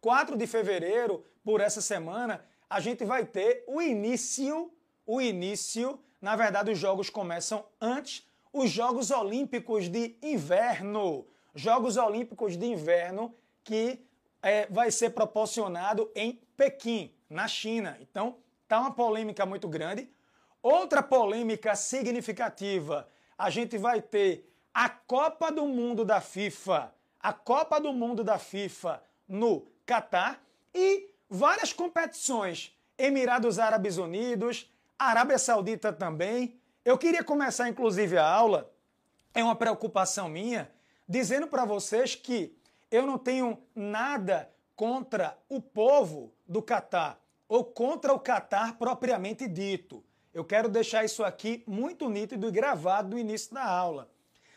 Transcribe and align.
4 0.00 0.36
de 0.36 0.46
fevereiro, 0.46 1.24
por 1.44 1.60
essa 1.60 1.80
semana, 1.80 2.44
a 2.68 2.80
gente 2.80 3.04
vai 3.04 3.24
ter 3.24 3.64
o 3.66 3.80
início, 3.80 4.72
o 5.06 5.20
início, 5.20 5.98
na 6.20 6.36
verdade 6.36 6.70
os 6.70 6.78
jogos 6.78 7.10
começam 7.10 7.64
antes, 7.80 8.28
os 8.52 8.70
Jogos 8.70 9.10
Olímpicos 9.10 9.88
de 9.88 10.16
Inverno. 10.22 11.26
Jogos 11.54 11.96
Olímpicos 11.96 12.56
de 12.56 12.66
Inverno 12.66 13.34
que 13.62 14.04
é, 14.42 14.66
vai 14.66 14.90
ser 14.90 15.10
proporcionado 15.10 16.10
em 16.14 16.40
Pequim, 16.56 17.14
na 17.28 17.46
China. 17.46 17.96
Então, 18.00 18.38
tá 18.66 18.80
uma 18.80 18.92
polêmica 18.92 19.44
muito 19.46 19.68
grande. 19.68 20.10
Outra 20.62 21.02
polêmica 21.02 21.74
significativa, 21.76 23.08
a 23.36 23.50
gente 23.50 23.78
vai 23.78 24.02
ter 24.02 24.52
a 24.74 24.88
Copa 24.88 25.50
do 25.50 25.66
Mundo 25.66 26.04
da 26.04 26.20
FIFA, 26.20 26.92
a 27.20 27.32
Copa 27.32 27.80
do 27.80 27.92
Mundo 27.92 28.24
da 28.24 28.38
FIFA 28.38 29.02
no 29.28 29.66
Catar 29.90 30.40
e 30.72 31.10
várias 31.28 31.72
competições, 31.72 32.72
Emirados 32.96 33.58
Árabes 33.58 33.96
Unidos, 33.96 34.70
Arábia 34.96 35.36
Saudita 35.36 35.92
também. 35.92 36.60
Eu 36.84 36.96
queria 36.96 37.24
começar 37.24 37.68
inclusive 37.68 38.16
a 38.16 38.24
aula, 38.24 38.72
é 39.34 39.42
uma 39.42 39.56
preocupação 39.56 40.28
minha, 40.28 40.70
dizendo 41.08 41.48
para 41.48 41.64
vocês 41.64 42.14
que 42.14 42.56
eu 42.88 43.04
não 43.04 43.18
tenho 43.18 43.60
nada 43.74 44.48
contra 44.76 45.36
o 45.48 45.60
povo 45.60 46.32
do 46.46 46.62
Catar 46.62 47.20
ou 47.48 47.64
contra 47.64 48.12
o 48.12 48.20
Catar 48.20 48.78
propriamente 48.78 49.48
dito. 49.48 50.04
Eu 50.32 50.44
quero 50.44 50.68
deixar 50.68 51.04
isso 51.04 51.24
aqui 51.24 51.64
muito 51.66 52.08
nítido 52.08 52.46
e 52.46 52.52
gravado 52.52 53.08
no 53.10 53.18
início 53.18 53.52
da 53.52 53.64
aula. 53.64 54.08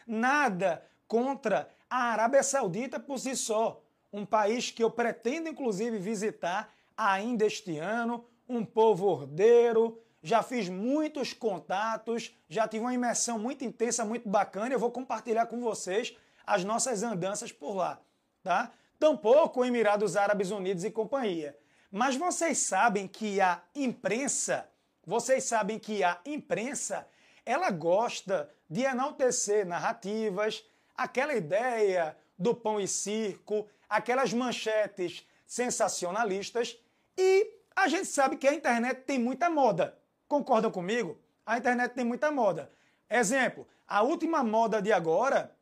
Nada 0.06 0.86
contra 1.08 1.68
a 1.90 2.12
Arábia 2.12 2.44
Saudita 2.44 3.00
por 3.00 3.18
si 3.18 3.36
só, 3.36 3.83
um 4.14 4.26
país 4.26 4.72
que 4.72 4.84
eu 4.84 4.90
pretendo 4.90 5.50
inclusive 5.50 5.98
visitar 5.98 6.74
ainda 6.96 7.46
este 7.46 7.78
ano, 7.78 8.24
um 8.48 8.64
povo 8.64 9.08
ordeiro, 9.08 10.00
já 10.22 10.42
fiz 10.42 10.70
muitos 10.70 11.34
contatos, 11.34 12.34
já 12.48 12.68
tive 12.68 12.86
uma 12.86 12.94
imersão 12.94 13.38
muito 13.38 13.66
intensa, 13.66 14.06
muito 14.06 14.30
bacana, 14.30 14.74
eu 14.74 14.80
vou 14.80 14.92
compartilhar 14.92 15.48
com 15.48 15.60
vocês 15.60 16.16
as 16.46 16.64
nossas 16.64 17.04
andanças 17.04 17.52
por 17.52 17.74
lá 17.74 18.00
tá? 18.44 18.72
Tampouco 19.00 19.66
Emirados 19.66 20.16
Árabes 20.18 20.52
Unidos 20.52 20.84
e 20.84 20.92
companhia. 20.92 21.58
Mas 21.90 22.16
vocês 22.16 22.58
sabem 22.60 23.08
que 23.08 23.40
a 23.40 23.62
imprensa, 23.74 24.70
vocês 25.06 25.46
sabem 25.46 25.80
que 25.80 26.04
a 26.04 26.20
imprensa, 26.26 27.08
ela 27.46 27.72
gosta 27.72 28.50
de 28.70 28.82
enaltecer 28.82 29.66
narrativas, 29.66 30.64
aquela 30.96 31.34
ideia 31.34 32.18
do 32.38 32.54
pão 32.56 32.80
e 32.80 32.88
circo, 32.88 33.68
aquelas 33.90 34.34
manchetes 34.34 35.28
sensacionalistas 35.46 36.78
e 37.18 37.48
a 37.76 37.88
gente 37.88 38.06
sabe 38.06 38.38
que 38.38 38.48
a 38.48 38.54
internet 38.54 39.02
tem 39.02 39.20
muita 39.20 39.50
moda. 39.50 39.98
Concordam 40.28 40.72
comigo? 40.72 41.18
A 41.46 41.58
internet 41.58 41.94
tem 41.94 42.06
muita 42.06 42.32
moda. 42.32 42.72
Exemplo, 43.10 43.68
a 43.88 44.02
última 44.02 44.44
moda 44.44 44.82
de 44.82 44.92
agora, 44.92 45.56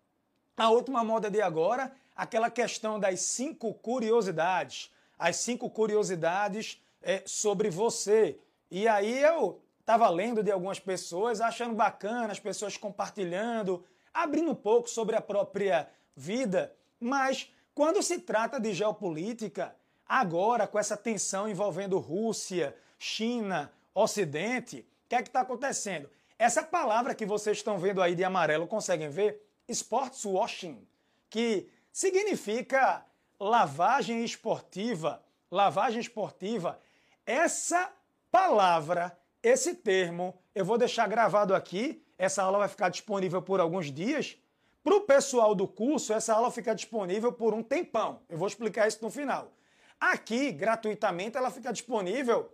a 0.55 0.69
última 0.69 1.03
moda 1.03 1.29
de 1.29 1.41
agora 1.41 1.91
aquela 2.15 2.51
questão 2.51 2.99
das 2.99 3.21
cinco 3.21 3.73
curiosidades, 3.73 4.91
as 5.17 5.37
cinco 5.37 5.69
curiosidades 5.69 6.79
é, 7.01 7.23
sobre 7.25 7.69
você. 7.69 8.37
E 8.69 8.87
aí 8.87 9.21
eu 9.23 9.59
estava 9.79 10.07
lendo 10.09 10.43
de 10.43 10.51
algumas 10.51 10.79
pessoas, 10.79 11.41
achando 11.41 11.73
bacana, 11.73 12.31
as 12.31 12.39
pessoas 12.39 12.77
compartilhando, 12.77 13.83
abrindo 14.13 14.51
um 14.51 14.55
pouco 14.55 14.87
sobre 14.87 15.15
a 15.15 15.21
própria 15.21 15.89
vida, 16.21 16.71
mas 16.99 17.51
quando 17.73 18.03
se 18.03 18.19
trata 18.19 18.59
de 18.59 18.73
geopolítica, 18.75 19.75
agora 20.07 20.67
com 20.67 20.77
essa 20.77 20.95
tensão 20.95 21.49
envolvendo 21.49 21.97
Rússia, 21.97 22.75
China, 22.99 23.71
Ocidente, 23.93 24.87
o 25.05 25.09
que 25.09 25.15
é 25.15 25.21
que 25.23 25.29
está 25.29 25.41
acontecendo? 25.41 26.07
Essa 26.37 26.61
palavra 26.63 27.15
que 27.15 27.25
vocês 27.25 27.57
estão 27.57 27.79
vendo 27.79 28.01
aí 28.01 28.13
de 28.13 28.23
amarelo, 28.23 28.67
conseguem 28.67 29.09
ver? 29.09 29.43
Sports 29.67 30.23
washing, 30.23 30.87
que 31.29 31.67
significa 31.91 33.03
lavagem 33.39 34.23
esportiva. 34.23 35.23
Lavagem 35.49 35.99
esportiva. 35.99 36.79
Essa 37.25 37.91
palavra, 38.31 39.17
esse 39.41 39.73
termo, 39.73 40.37
eu 40.53 40.63
vou 40.63 40.77
deixar 40.77 41.07
gravado 41.07 41.53
aqui. 41.53 42.05
Essa 42.17 42.43
aula 42.43 42.59
vai 42.59 42.67
ficar 42.67 42.89
disponível 42.89 43.41
por 43.41 43.59
alguns 43.59 43.91
dias. 43.91 44.37
Para 44.83 44.95
o 44.95 45.01
pessoal 45.01 45.53
do 45.53 45.67
curso, 45.67 46.11
essa 46.13 46.33
aula 46.33 46.49
fica 46.49 46.73
disponível 46.73 47.31
por 47.31 47.53
um 47.53 47.61
tempão. 47.61 48.21
Eu 48.27 48.37
vou 48.37 48.47
explicar 48.47 48.87
isso 48.87 48.99
no 49.01 49.11
final. 49.11 49.51
Aqui, 49.99 50.51
gratuitamente, 50.51 51.37
ela 51.37 51.51
fica 51.51 51.71
disponível 51.71 52.51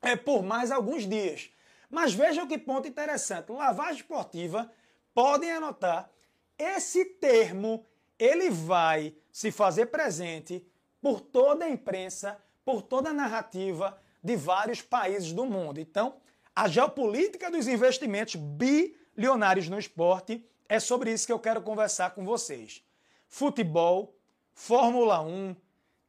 é, 0.00 0.14
por 0.14 0.42
mais 0.42 0.70
alguns 0.70 1.06
dias. 1.08 1.50
Mas 1.90 2.14
vejam 2.14 2.46
que 2.46 2.56
ponto 2.56 2.86
interessante. 2.86 3.50
Lavagem 3.50 3.96
esportiva, 3.96 4.70
podem 5.12 5.50
anotar, 5.50 6.10
esse 6.58 7.04
termo 7.04 7.84
ele 8.18 8.48
vai 8.50 9.14
se 9.32 9.50
fazer 9.50 9.86
presente 9.86 10.66
por 11.00 11.20
toda 11.20 11.64
a 11.64 11.70
imprensa, 11.70 12.38
por 12.64 12.82
toda 12.82 13.10
a 13.10 13.14
narrativa 13.14 14.00
de 14.22 14.36
vários 14.36 14.80
países 14.80 15.32
do 15.32 15.44
mundo. 15.44 15.78
Então, 15.78 16.16
a 16.54 16.68
geopolítica 16.68 17.50
dos 17.50 17.68
investimentos 17.68 18.36
bilionários 18.36 19.68
no 19.68 19.78
esporte 19.78 20.44
é 20.68 20.80
sobre 20.80 21.12
isso 21.12 21.26
que 21.26 21.32
eu 21.32 21.38
quero 21.38 21.62
conversar 21.62 22.10
com 22.10 22.24
vocês. 22.24 22.84
Futebol, 23.28 24.14
Fórmula 24.54 25.20
1, 25.20 25.54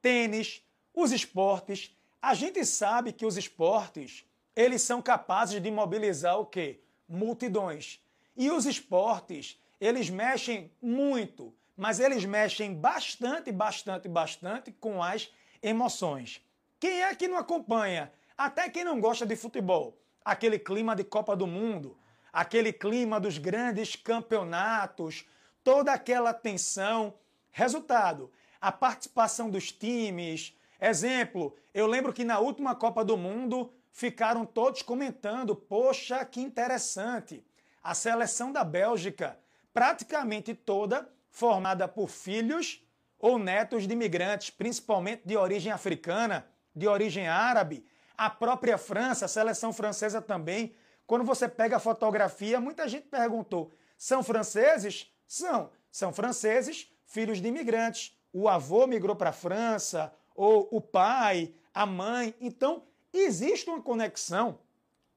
tênis, 0.02 0.64
os 0.94 1.12
esportes. 1.12 1.96
A 2.22 2.34
gente 2.34 2.66
sabe 2.66 3.14
que 3.14 3.26
os 3.26 3.38
esportes, 3.38 4.26
eles 4.56 4.82
são 4.82 5.02
capazes 5.02 5.62
de 5.62 5.72
mobilizar 5.72 6.40
o 6.40 6.46
quê? 6.46 6.82
Multidões. 7.08 8.02
E 8.36 8.52
os 8.52 8.66
esportes, 8.66 9.60
eles 9.80 10.10
mexem 10.10 10.72
muito 10.82 11.54
mas 11.78 12.00
eles 12.00 12.26
mexem 12.26 12.74
bastante, 12.74 13.52
bastante, 13.52 14.08
bastante 14.08 14.72
com 14.72 15.04
as 15.04 15.32
emoções. 15.62 16.44
Quem 16.80 17.04
é 17.04 17.14
que 17.14 17.28
não 17.28 17.38
acompanha? 17.38 18.12
Até 18.36 18.68
quem 18.68 18.84
não 18.84 19.00
gosta 19.00 19.28
de 19.28 19.36
futebol. 19.36 19.96
Aquele 20.26 20.58
clima 20.58 20.96
de 20.96 21.04
Copa 21.04 21.36
do 21.36 21.46
Mundo, 21.46 21.96
aquele 22.38 22.72
clima 22.72 23.20
dos 23.20 23.40
grandes 23.40 23.96
campeonatos, 23.96 25.26
toda 25.64 25.92
aquela 25.92 26.32
tensão. 26.32 27.16
Resultado: 27.50 28.32
a 28.62 28.72
participação 28.72 29.50
dos 29.50 29.72
times. 29.72 30.56
Exemplo, 30.80 31.56
eu 31.74 31.88
lembro 31.88 32.14
que 32.14 32.24
na 32.24 32.38
última 32.38 32.76
Copa 32.76 33.04
do 33.04 33.18
Mundo 33.18 33.74
ficaram 33.92 34.46
todos 34.46 34.84
comentando: 34.84 35.56
poxa, 35.56 36.24
que 36.26 36.40
interessante. 36.40 37.44
A 37.82 37.96
seleção 37.96 38.52
da 38.52 38.64
Bélgica, 38.64 39.40
praticamente 39.74 40.54
toda, 40.54 41.10
formada 41.32 41.88
por 41.88 42.08
filhos 42.08 42.86
ou 43.18 43.40
netos 43.40 43.88
de 43.88 43.94
imigrantes, 43.94 44.52
principalmente 44.52 45.24
de 45.26 45.36
origem 45.36 45.72
africana, 45.72 46.48
de 46.76 46.88
origem 46.88 47.28
árabe. 47.28 47.84
A 48.16 48.30
própria 48.30 48.78
França, 48.78 49.26
a 49.26 49.28
seleção 49.28 49.74
francesa 49.74 50.22
também. 50.22 50.76
Quando 51.08 51.24
você 51.24 51.48
pega 51.48 51.78
a 51.78 51.80
fotografia, 51.80 52.60
muita 52.60 52.88
gente 52.88 53.08
perguntou: 53.08 53.72
são 53.98 54.22
franceses? 54.22 55.10
São. 55.26 55.72
São 55.90 56.14
franceses, 56.14 56.92
filhos 57.06 57.42
de 57.42 57.48
imigrantes. 57.48 58.16
O 58.32 58.48
avô 58.48 58.86
migrou 58.86 59.16
para 59.16 59.30
a 59.30 59.34
França, 59.34 60.14
ou 60.36 60.68
o 60.70 60.80
pai, 60.82 61.54
a 61.74 61.86
mãe. 61.86 62.36
Então, 62.40 62.84
existe 63.12 63.70
uma 63.70 63.82
conexão 63.82 64.60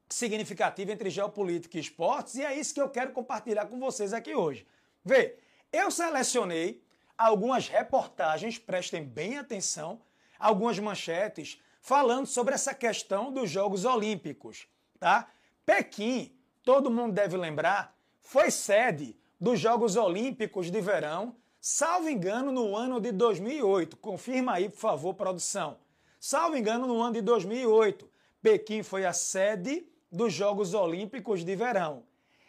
significativa 0.08 0.92
entre 0.92 1.10
geopolítica 1.10 1.76
e 1.76 1.80
esportes, 1.80 2.36
e 2.36 2.44
é 2.44 2.54
isso 2.54 2.72
que 2.72 2.80
eu 2.80 2.88
quero 2.88 3.12
compartilhar 3.12 3.66
com 3.66 3.78
vocês 3.78 4.12
aqui 4.12 4.34
hoje. 4.34 4.66
Vê, 5.04 5.38
eu 5.72 5.90
selecionei 5.90 6.82
algumas 7.16 7.68
reportagens, 7.68 8.58
prestem 8.58 9.04
bem 9.04 9.38
atenção, 9.38 10.00
algumas 10.38 10.78
manchetes 10.78 11.60
falando 11.80 12.26
sobre 12.26 12.54
essa 12.54 12.74
questão 12.74 13.32
dos 13.32 13.50
Jogos 13.50 13.84
Olímpicos, 13.84 14.66
tá? 14.98 15.28
Pequim, 15.70 16.36
todo 16.64 16.90
mundo 16.90 17.12
deve 17.12 17.36
lembrar, 17.36 17.96
foi 18.20 18.50
sede 18.50 19.16
dos 19.40 19.60
Jogos 19.60 19.94
Olímpicos 19.94 20.68
de 20.68 20.80
Verão, 20.80 21.36
salvo 21.60 22.08
engano, 22.08 22.50
no 22.50 22.74
ano 22.74 23.00
de 23.00 23.12
2008. 23.12 23.96
Confirma 23.98 24.54
aí, 24.54 24.68
por 24.68 24.80
favor, 24.80 25.14
produção. 25.14 25.78
Salvo 26.18 26.56
engano, 26.56 26.88
no 26.88 27.00
ano 27.00 27.12
de 27.12 27.20
2008, 27.20 28.10
Pequim 28.42 28.82
foi 28.82 29.06
a 29.06 29.12
sede 29.12 29.86
dos 30.10 30.32
Jogos 30.32 30.74
Olímpicos 30.74 31.44
de 31.44 31.54
Verão. 31.54 32.02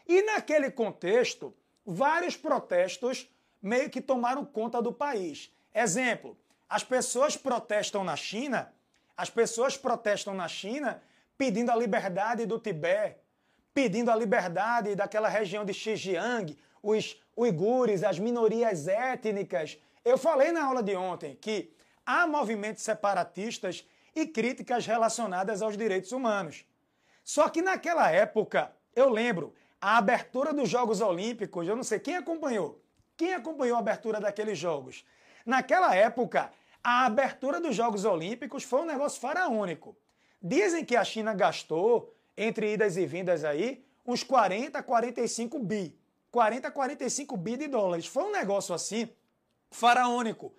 E 0.08 0.24
naquele 0.24 0.72
contexto, 0.72 1.56
vários 1.86 2.36
protestos 2.36 3.30
meio 3.62 3.88
que 3.92 4.02
tomaram 4.02 4.44
conta 4.44 4.82
do 4.82 4.92
país. 4.92 5.54
Exemplo, 5.76 6.36
as 6.68 6.84
pessoas 6.84 7.38
protestam 7.38 8.04
na 8.04 8.16
China, 8.16 8.74
as 9.16 9.30
pessoas 9.30 9.78
protestam 9.78 10.34
na 10.34 10.48
China 10.48 11.00
pedindo 11.42 11.72
a 11.72 11.76
liberdade 11.76 12.46
do 12.46 12.60
Tibete, 12.60 13.18
pedindo 13.74 14.12
a 14.12 14.16
liberdade 14.16 14.94
daquela 14.94 15.28
região 15.28 15.66
de 15.66 15.74
Xinjiang, 15.74 16.56
os 16.84 17.20
uigures, 17.36 18.04
as 18.04 18.20
minorias 18.20 18.88
étnicas. 18.88 19.80
Eu 20.06 20.20
falei 20.20 20.52
na 20.52 20.64
aula 20.64 20.84
de 20.84 20.96
ontem 20.96 21.36
que 21.42 21.74
a 22.06 22.28
movimentos 22.28 22.84
separatistas 22.84 23.84
e 24.16 24.28
críticas 24.28 24.86
relacionadas 24.86 25.64
aos 25.64 25.76
direitos 25.76 26.12
humanos. 26.12 26.64
Só 27.24 27.50
que 27.50 27.64
naquela 27.64 28.12
época, 28.12 28.72
eu 28.96 29.10
lembro, 29.10 29.52
a 29.82 29.98
abertura 29.98 30.54
dos 30.54 30.70
Jogos 30.70 31.02
Olímpicos, 31.02 31.68
eu 31.68 31.76
não 31.76 31.84
sei 31.84 31.98
quem 31.98 32.18
acompanhou. 32.18 32.80
Quem 33.18 33.34
acompanhou 33.34 33.78
a 33.78 33.80
abertura 33.80 34.20
daqueles 34.20 34.60
Jogos? 34.60 35.04
Naquela 35.44 35.96
época, 35.96 36.52
a 36.84 37.08
abertura 37.08 37.60
dos 37.60 37.76
Jogos 37.76 38.06
Olímpicos 38.06 38.64
foi 38.64 38.82
um 38.82 38.86
negócio 38.86 39.20
faraônico. 39.20 39.98
Dizem 40.42 40.84
que 40.84 40.96
a 40.96 41.04
China 41.04 41.34
gastou, 41.34 42.16
entre 42.36 42.74
idas 42.74 42.98
e 42.98 43.06
vindas 43.06 43.44
aí, 43.44 43.86
uns 44.06 44.24
40, 44.24 44.82
45 44.82 45.60
bi. 45.60 45.96
40, 46.32 46.72
45 46.72 47.38
bi 47.38 47.58
de 47.58 47.68
dólares. 47.68 48.08
Foi 48.08 48.24
um 48.24 48.32
negócio 48.32 48.74
assim, 48.74 49.10
faraônico. 49.70 50.54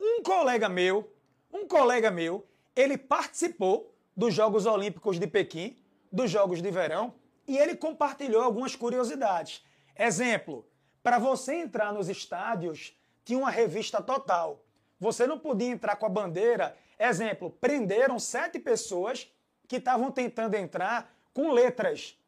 Um 0.00 0.22
colega 0.22 0.68
meu, 0.68 1.12
um 1.52 1.66
colega 1.66 2.10
meu, 2.10 2.46
ele 2.74 2.96
participou 2.96 3.94
dos 4.16 4.32
Jogos 4.32 4.66
Olímpicos 4.66 5.18
de 5.18 5.26
Pequim, 5.26 5.76
dos 6.10 6.30
Jogos 6.30 6.62
de 6.62 6.70
Verão, 6.70 7.14
e 7.46 7.58
ele 7.58 7.76
compartilhou 7.76 8.42
algumas 8.42 8.74
curiosidades. 8.74 9.64
Exemplo, 9.98 10.66
para 11.02 11.18
você 11.18 11.54
entrar 11.54 11.92
nos 11.92 12.08
estádios, 12.08 12.96
tinha 13.24 13.38
uma 13.38 13.50
revista 13.50 14.02
total. 14.02 14.64
Você 14.98 15.26
não 15.26 15.38
podia 15.38 15.68
entrar 15.68 15.96
com 15.96 16.06
a 16.06 16.08
bandeira. 16.08 16.76
Exemplo, 16.98 17.50
prenderam 17.50 18.18
sete 18.18 18.58
pessoas 18.58 19.30
que 19.68 19.76
estavam 19.76 20.10
tentando 20.10 20.54
entrar 20.54 21.14
com 21.34 21.52
letras. 21.52 22.18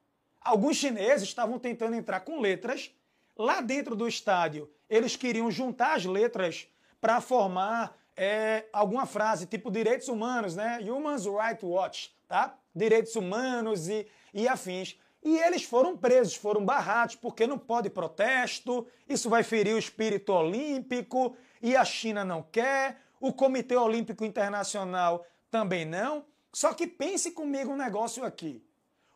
Alguns 0.40 0.76
chineses 0.76 1.28
estavam 1.28 1.58
tentando 1.58 1.94
entrar 1.96 2.20
com 2.20 2.40
letras. 2.40 2.90
Lá 3.36 3.60
dentro 3.60 3.94
do 3.94 4.08
estádio, 4.08 4.68
eles 4.90 5.14
queriam 5.14 5.50
juntar 5.50 5.94
as 5.94 6.04
letras 6.04 6.66
para 7.00 7.20
formar 7.20 7.96
é, 8.16 8.64
alguma 8.72 9.06
frase, 9.06 9.46
tipo 9.46 9.70
direitos 9.70 10.08
humanos, 10.08 10.56
né? 10.56 10.80
Human 10.80 11.16
Rights 11.16 11.62
Watch, 11.62 12.12
tá? 12.26 12.58
Direitos 12.74 13.14
humanos 13.14 13.88
e, 13.88 14.06
e 14.34 14.48
afins. 14.48 14.98
E 15.22 15.38
eles 15.38 15.62
foram 15.62 15.96
presos, 15.96 16.34
foram 16.34 16.64
barrados, 16.64 17.14
porque 17.14 17.46
não 17.46 17.58
pode 17.58 17.90
protesto, 17.90 18.86
isso 19.08 19.28
vai 19.28 19.42
ferir 19.42 19.74
o 19.74 19.78
espírito 19.78 20.32
olímpico, 20.32 21.36
e 21.60 21.76
a 21.76 21.84
China 21.84 22.24
não 22.24 22.42
quer, 22.42 23.00
o 23.20 23.32
Comitê 23.32 23.76
Olímpico 23.76 24.24
Internacional 24.24 25.26
também 25.50 25.84
não. 25.84 26.24
Só 26.52 26.72
que 26.72 26.86
pense 26.86 27.32
comigo 27.32 27.72
um 27.72 27.76
negócio 27.76 28.24
aqui. 28.24 28.64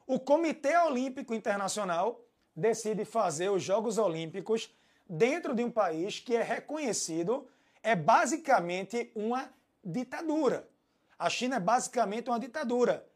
O 0.07 0.21
Comitê 0.21 0.77
Olímpico 0.77 1.35
Internacional 1.35 2.21
decide 2.55 3.05
fazer 3.05 3.51
os 3.51 3.63
Jogos 3.63 3.99
Olímpicos 3.99 4.75
dentro 5.09 5.55
de 5.55 5.65
um 5.65 5.71
país 5.71 6.21
que 6.21 6.37
é 6.37 6.43
reconhecido, 6.43 7.49
é 7.83 7.97
basicamente 7.97 9.11
uma 9.15 9.53
ditadura. 9.85 10.69
A 11.19 11.31
China 11.31 11.57
é 11.57 11.61
basicamente 11.61 12.29
uma 12.29 12.39
ditadura. 12.39 13.07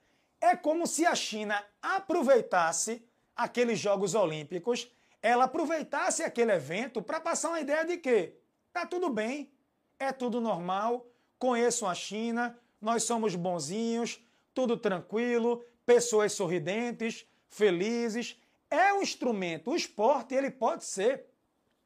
É 0.41 0.55
como 0.55 0.87
se 0.87 1.05
a 1.07 1.15
China 1.15 1.63
aproveitasse 1.83 3.07
aqueles 3.35 3.79
Jogos 3.79 4.15
Olímpicos, 4.15 4.91
ela 5.23 5.45
aproveitasse 5.45 6.23
aquele 6.23 6.53
evento 6.53 7.03
para 7.03 7.21
passar 7.21 7.49
uma 7.49 7.61
ideia 7.61 7.85
de 7.85 7.97
que 7.97 8.33
tá 8.73 8.87
tudo 8.87 9.11
bem, 9.11 9.51
é 9.99 10.13
tudo 10.13 10.41
normal, 10.41 11.07
conheço 11.39 11.87
a 11.87 11.95
China, 11.95 12.59
nós 12.81 13.03
somos 13.03 13.35
bonzinhos, 13.35 14.21
tudo 14.55 14.77
tranquilo, 14.77 15.65
pessoas 15.85 16.33
sorridentes, 16.33 17.27
felizes. 17.49 18.41
É 18.71 18.93
um 18.93 19.03
instrumento, 19.03 19.71
o 19.71 19.77
esporte 19.77 20.35
ele 20.35 20.51
pode 20.51 20.85
ser 20.85 21.27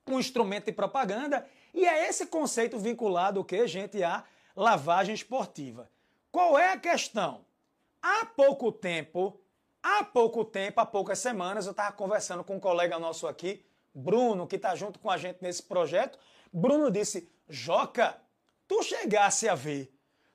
um 0.07 0.19
instrumento 0.19 0.67
de 0.67 0.73
propaganda 0.73 1.47
e 1.73 1.87
é 1.87 2.09
esse 2.09 2.27
conceito 2.27 2.79
vinculado 2.79 3.41
o 3.41 3.45
que 3.45 3.67
gente 3.67 4.03
a 4.03 4.25
lavagem 4.57 5.15
esportiva. 5.15 5.91
Qual 6.33 6.59
é 6.59 6.73
a 6.73 6.79
questão? 6.79 7.45
Há 8.03 8.25
pouco 8.25 8.73
tempo, 8.73 9.39
há 9.83 10.03
pouco 10.03 10.45
tempo, 10.45 10.81
há 10.81 10.87
poucas 10.87 11.19
semanas, 11.19 11.67
eu 11.67 11.73
estava 11.73 11.93
conversando 11.93 12.43
com 12.43 12.57
um 12.57 12.61
colega 12.61 12.99
nosso 12.99 13.27
aqui, 13.27 13.65
Bruno, 13.95 14.47
que 14.47 14.57
está 14.57 14.75
junto 14.75 14.99
com 14.99 15.11
a 15.11 15.17
gente 15.17 15.39
nesse 15.43 15.63
projeto. 15.63 16.19
Bruno 16.53 16.91
disse: 16.91 17.31
Joca, 17.49 18.21
tu 18.67 18.83
chegasse 18.83 19.49
a 19.49 19.55
ver, 19.55 19.93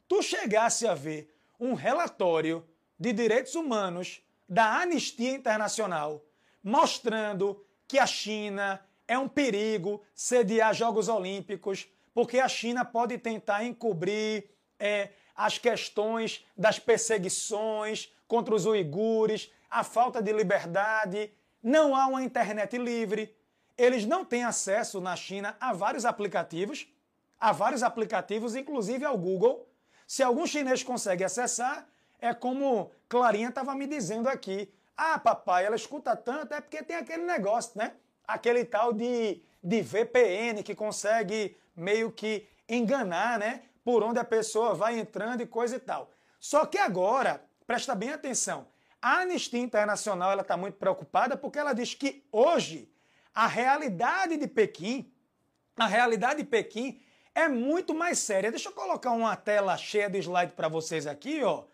tu 0.08 0.22
chegasse 0.22 0.88
a 0.88 0.94
ver 0.94 1.36
um 1.60 1.74
relatório 1.74 2.66
de 3.00 3.14
direitos 3.14 3.56
humanos 3.56 4.22
da 4.48 4.82
Anistia 4.82 5.32
Internacional 5.32 6.24
mostrando 6.66 7.64
que 7.88 8.00
a 8.00 8.08
China 8.08 8.84
é 9.08 9.16
um 9.20 9.28
perigo 9.28 10.02
sediar 10.16 10.74
Jogos 10.74 11.08
Olímpicos, 11.08 11.88
porque 12.12 12.40
a 12.40 12.48
China 12.48 12.84
pode 12.84 13.20
tentar 13.20 13.64
encobrir 13.64 14.50
é, 14.80 15.12
as 15.36 15.60
questões 15.60 16.44
das 16.58 16.80
perseguições 16.80 18.12
contra 18.28 18.56
os 18.56 18.66
uigures, 18.66 19.52
a 19.70 19.84
falta 19.84 20.24
de 20.24 20.34
liberdade, 20.34 21.32
não 21.62 21.96
há 21.96 22.08
uma 22.08 22.24
internet 22.24 22.76
livre. 22.80 23.36
Eles 23.78 24.06
não 24.06 24.24
têm 24.24 24.44
acesso 24.44 25.02
na 25.02 25.16
China 25.16 25.56
a 25.60 25.74
vários 25.74 26.06
aplicativos, 26.06 26.88
a 27.40 27.52
vários 27.52 27.84
aplicativos, 27.84 28.56
inclusive 28.56 29.04
ao 29.04 29.18
Google. 29.18 29.68
Se 30.08 30.24
algum 30.24 30.46
chinês 30.46 30.84
consegue 30.84 31.24
acessar, 31.24 31.88
é 32.20 32.34
como 32.34 32.92
Clarinha 33.10 33.50
estava 33.50 33.76
me 33.76 33.88
dizendo 33.88 34.30
aqui. 34.30 34.72
Ah, 34.96 35.20
papai, 35.20 35.66
ela 35.66 35.76
escuta 35.76 36.16
tanto, 36.16 36.54
é 36.54 36.62
porque 36.62 36.82
tem 36.82 36.96
aquele 36.96 37.24
negócio, 37.24 37.72
né? 37.76 37.94
Aquele 38.26 38.64
tal 38.64 38.94
de, 38.94 39.42
de 39.62 39.82
VPN 39.82 40.64
que 40.64 40.74
consegue 40.74 41.58
meio 41.76 42.12
que 42.12 42.48
enganar, 42.70 43.38
né? 43.38 43.64
por 43.86 44.04
onde 44.04 44.18
a 44.18 44.26
pessoa 44.26 44.74
vai 44.74 45.00
entrando 45.00 45.42
e 45.42 45.46
coisa 45.46 45.76
e 45.76 45.80
tal. 45.80 46.10
Só 46.40 46.66
que 46.66 46.80
agora, 46.80 47.40
presta 47.68 47.94
bem 47.94 48.10
atenção, 48.10 48.68
a 49.00 49.20
Anistia 49.20 49.60
Internacional 49.60 50.32
ela 50.32 50.42
está 50.42 50.58
muito 50.58 50.80
preocupada 50.80 51.38
porque 51.38 51.60
ela 51.60 51.72
diz 51.72 51.94
que 51.94 52.28
hoje 52.32 52.92
a 53.36 53.48
realidade 53.48 54.38
de 54.38 54.48
Pequim, 54.48 55.12
a 55.76 55.86
realidade 55.86 56.42
de 56.42 56.48
Pequim 56.48 57.02
é 57.36 57.50
muito 57.50 57.94
mais 57.94 58.18
séria. 58.20 58.50
Deixa 58.50 58.70
eu 58.70 58.74
colocar 58.74 59.12
uma 59.12 59.36
tela 59.36 59.76
cheia 59.76 60.10
de 60.10 60.20
slide 60.20 60.54
para 60.54 60.70
vocês 60.70 61.06
aqui, 61.06 61.44
ó. 61.44 61.66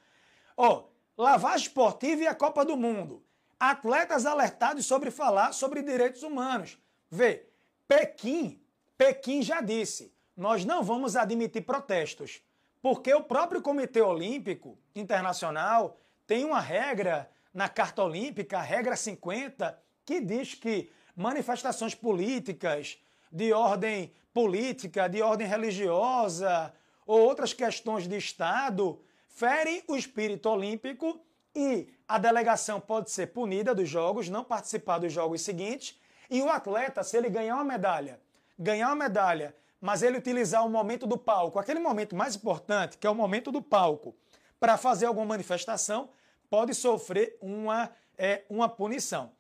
Ó, 0.58 0.86
lavagem 1.16 1.68
esportiva 1.68 2.24
e 2.24 2.28
a 2.28 2.34
Copa 2.34 2.66
do 2.66 2.76
Mundo. 2.76 3.24
Atletas 3.60 4.26
alertados 4.26 4.88
sobre 4.88 5.12
falar 5.12 5.54
sobre 5.54 5.84
direitos 5.84 6.24
humanos. 6.24 6.80
Vê, 7.12 7.46
Pequim, 7.88 8.60
Pequim 8.98 9.44
já 9.44 9.62
disse, 9.62 10.12
nós 10.36 10.66
não 10.66 10.82
vamos 10.82 11.16
admitir 11.16 11.62
protestos, 11.62 12.42
porque 12.82 13.14
o 13.14 13.24
próprio 13.24 13.62
Comitê 13.62 14.02
Olímpico 14.02 14.80
Internacional 14.96 16.00
tem 16.26 16.44
uma 16.44 16.60
regra 16.60 17.30
na 17.54 17.70
Carta 17.70 18.04
Olímpica, 18.04 18.58
a 18.58 18.62
regra 18.64 18.96
50, 18.96 19.78
que 20.04 20.20
diz 20.20 20.56
que 20.56 20.92
manifestações 21.22 21.96
políticas 21.96 22.98
de 23.32 23.54
ordem 23.54 24.14
política, 24.34 25.08
de 25.08 25.22
ordem 25.22 25.48
religiosa 25.48 26.74
ou 27.06 27.20
outras 27.20 27.54
questões 27.54 28.08
de 28.08 28.18
Estado 28.18 29.00
ferem 29.28 29.84
o 29.88 29.96
espírito 29.96 30.50
olímpico 30.50 31.20
e 31.56 31.88
a 32.08 32.18
delegação 32.18 32.80
pode 32.80 33.12
ser 33.12 33.28
punida 33.28 33.74
dos 33.74 33.88
jogos, 33.88 34.28
não 34.28 34.44
participar 34.44 34.98
dos 34.98 35.14
jogos 35.14 35.42
seguintes, 35.42 35.98
e 36.30 36.42
o 36.42 36.50
atleta, 36.50 37.04
se 37.04 37.18
ele 37.18 37.30
ganhar 37.30 37.56
uma 37.56 37.64
medalha, 37.64 38.20
ganhar 38.58 38.88
uma 38.88 38.96
medalha 38.96 39.56
mas 39.82 40.04
ele 40.04 40.20
utilizar 40.20 40.64
o 40.64 40.70
momento 40.70 41.08
do 41.08 41.18
palco, 41.18 41.58
aquele 41.58 41.80
momento 41.80 42.16
mais 42.16 42.36
importante, 42.36 43.00
que 43.00 43.08
é 43.08 43.10
o 43.10 43.16
momento 43.16 43.52
do 43.52 43.64
palco, 43.64 44.16
para 44.60 44.78
fazer 44.78 45.08
alguma 45.08 45.26
manifestação, 45.26 46.10
pode 46.48 46.76
sofrer 46.76 47.36
uma, 47.42 47.90
é, 48.16 48.44
uma 48.48 48.70
punição. 48.70 49.32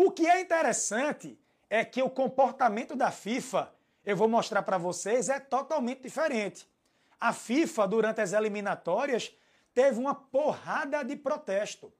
O 0.00 0.12
que 0.12 0.28
é 0.28 0.40
interessante 0.40 1.36
é 1.68 1.84
que 1.84 2.00
o 2.00 2.08
comportamento 2.08 2.94
da 2.94 3.10
FIFA, 3.10 3.68
eu 4.06 4.16
vou 4.16 4.28
mostrar 4.28 4.62
para 4.62 4.78
vocês, 4.78 5.28
é 5.28 5.40
totalmente 5.40 6.02
diferente. 6.02 6.68
A 7.18 7.32
FIFA, 7.32 7.88
durante 7.88 8.20
as 8.20 8.32
eliminatórias, 8.32 9.36
teve 9.74 9.98
uma 9.98 10.14
porrada 10.14 11.02
de 11.02 11.16
protesto. 11.16 11.92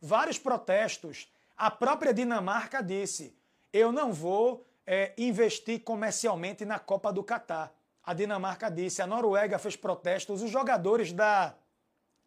Vários 0.00 0.38
protestos. 0.38 1.30
A 1.54 1.70
própria 1.70 2.14
Dinamarca 2.14 2.82
disse: 2.82 3.36
eu 3.70 3.92
não 3.92 4.14
vou 4.14 4.66
é, 4.86 5.12
investir 5.18 5.82
comercialmente 5.82 6.64
na 6.64 6.78
Copa 6.78 7.12
do 7.12 7.22
Catar. 7.22 7.70
A 8.02 8.14
Dinamarca 8.14 8.70
disse, 8.70 9.02
a 9.02 9.06
Noruega 9.06 9.58
fez 9.58 9.76
protestos, 9.76 10.40
os 10.40 10.50
jogadores 10.50 11.12
da, 11.12 11.54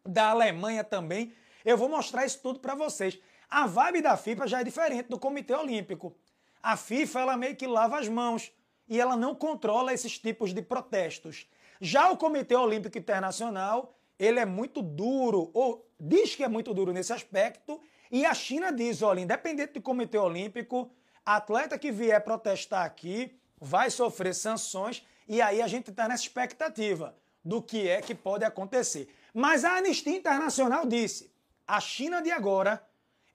da 0.04 0.28
Alemanha 0.28 0.84
também. 0.84 1.34
Eu 1.64 1.76
vou 1.76 1.88
mostrar 1.88 2.24
isso 2.24 2.38
tudo 2.40 2.60
para 2.60 2.76
vocês. 2.76 3.18
A 3.48 3.66
vibe 3.66 4.02
da 4.02 4.16
FIFA 4.16 4.46
já 4.46 4.60
é 4.60 4.64
diferente 4.64 5.08
do 5.08 5.18
Comitê 5.18 5.54
Olímpico. 5.54 6.16
A 6.62 6.76
FIFA 6.76 7.20
ela 7.20 7.36
meio 7.36 7.56
que 7.56 7.66
lava 7.66 7.98
as 7.98 8.08
mãos 8.08 8.52
e 8.88 9.00
ela 9.00 9.16
não 9.16 9.34
controla 9.34 9.92
esses 9.92 10.18
tipos 10.18 10.52
de 10.52 10.62
protestos. 10.62 11.48
Já 11.80 12.10
o 12.10 12.16
Comitê 12.16 12.54
Olímpico 12.54 12.98
Internacional, 12.98 13.94
ele 14.18 14.40
é 14.40 14.46
muito 14.46 14.82
duro, 14.82 15.50
ou 15.52 15.88
diz 15.98 16.34
que 16.34 16.42
é 16.42 16.48
muito 16.48 16.72
duro 16.72 16.92
nesse 16.92 17.12
aspecto, 17.12 17.80
e 18.10 18.24
a 18.24 18.34
China 18.34 18.72
diz, 18.72 19.02
olha, 19.02 19.20
independente 19.20 19.74
do 19.74 19.82
Comitê 19.82 20.18
Olímpico, 20.18 20.90
Atleta 21.24 21.78
que 21.78 21.90
vier 21.90 22.22
protestar 22.22 22.84
aqui 22.84 23.36
vai 23.60 23.90
sofrer 23.90 24.34
sanções 24.34 25.04
e 25.28 25.42
aí 25.42 25.60
a 25.60 25.66
gente 25.66 25.90
está 25.90 26.06
nessa 26.06 26.22
expectativa 26.22 27.16
do 27.44 27.60
que 27.60 27.88
é 27.88 28.00
que 28.00 28.14
pode 28.14 28.44
acontecer. 28.44 29.08
Mas 29.34 29.64
a 29.64 29.76
Anistia 29.76 30.16
Internacional 30.16 30.86
disse: 30.86 31.32
a 31.66 31.80
China 31.80 32.22
de 32.22 32.30
agora, 32.30 32.84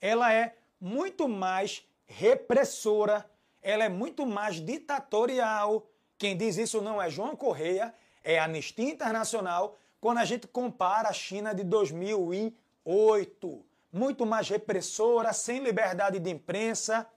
ela 0.02 0.34
é 0.34 0.56
muito 0.80 1.30
mais 1.30 1.88
repressora, 2.08 3.30
ela 3.62 3.84
é 3.84 3.90
muito 3.90 4.26
mais 4.26 4.56
ditatorial. 4.56 5.86
Quem 6.18 6.36
diz 6.36 6.58
isso 6.58 6.82
não 6.82 7.02
é 7.02 7.10
João 7.10 7.36
Correia, 7.36 7.94
é 8.24 8.40
a 8.40 8.46
Anistia 8.46 8.90
Internacional, 8.90 9.78
quando 10.00 10.18
a 10.18 10.26
gente 10.26 10.48
compara 10.48 11.10
a 11.10 11.14
China 11.14 11.54
de 11.54 11.64
2008. 11.64 13.66
Muito 13.94 14.26
mais 14.26 14.50
repressora, 14.50 15.34
sem 15.34 15.60
liberdade 15.60 16.18
de 16.18 16.30
imprensa. 16.30 17.08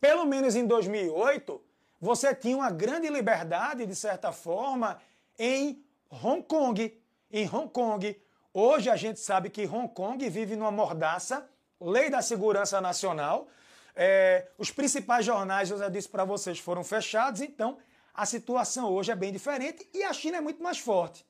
Pelo 0.00 0.26
menos 0.26 0.54
em 0.54 0.66
2008, 0.66 1.62
você 2.00 2.34
tinha 2.34 2.56
uma 2.56 2.70
grande 2.70 3.08
liberdade, 3.08 3.86
de 3.86 3.94
certa 3.94 4.32
forma, 4.32 5.00
em 5.38 5.82
Hong 6.10 6.42
Kong. 6.42 7.00
Em 7.30 7.48
Hong 7.48 7.70
Kong. 7.70 8.20
Hoje 8.52 8.90
a 8.90 8.96
gente 8.96 9.20
sabe 9.20 9.48
que 9.48 9.66
Hong 9.66 9.88
Kong 9.88 10.28
vive 10.28 10.56
numa 10.56 10.70
mordaça, 10.70 11.48
lei 11.80 12.10
da 12.10 12.22
segurança 12.22 12.80
nacional. 12.80 13.48
É, 13.94 14.48
os 14.58 14.70
principais 14.70 15.24
jornais, 15.24 15.70
eu 15.70 15.78
já 15.78 15.88
disse 15.88 16.08
para 16.08 16.24
vocês, 16.24 16.58
foram 16.58 16.84
fechados, 16.84 17.40
então 17.40 17.78
a 18.12 18.26
situação 18.26 18.92
hoje 18.92 19.10
é 19.10 19.16
bem 19.16 19.32
diferente 19.32 19.88
e 19.92 20.02
a 20.02 20.12
China 20.12 20.38
é 20.38 20.40
muito 20.40 20.62
mais 20.62 20.78
forte. 20.78 21.24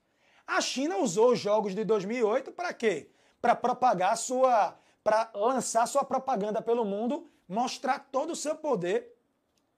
A 0.47 0.61
China 0.61 0.99
usou 0.99 1.33
os 1.33 1.39
jogos 1.39 1.75
de 1.75 1.85
2008 1.85 2.53
para 2.53 2.73
quê? 2.73 3.11
Para 3.41 3.55
propagar 3.55 4.17
sua, 4.17 4.77
para 5.03 5.31
lançar 5.35 5.87
sua 5.87 6.05
propaganda 6.05 6.63
pelo 6.63 6.85
mundo, 6.85 7.29
mostrar 7.49 7.99
todo 8.11 8.31
o 8.31 8.37
seu 8.37 8.55
poder 8.55 9.13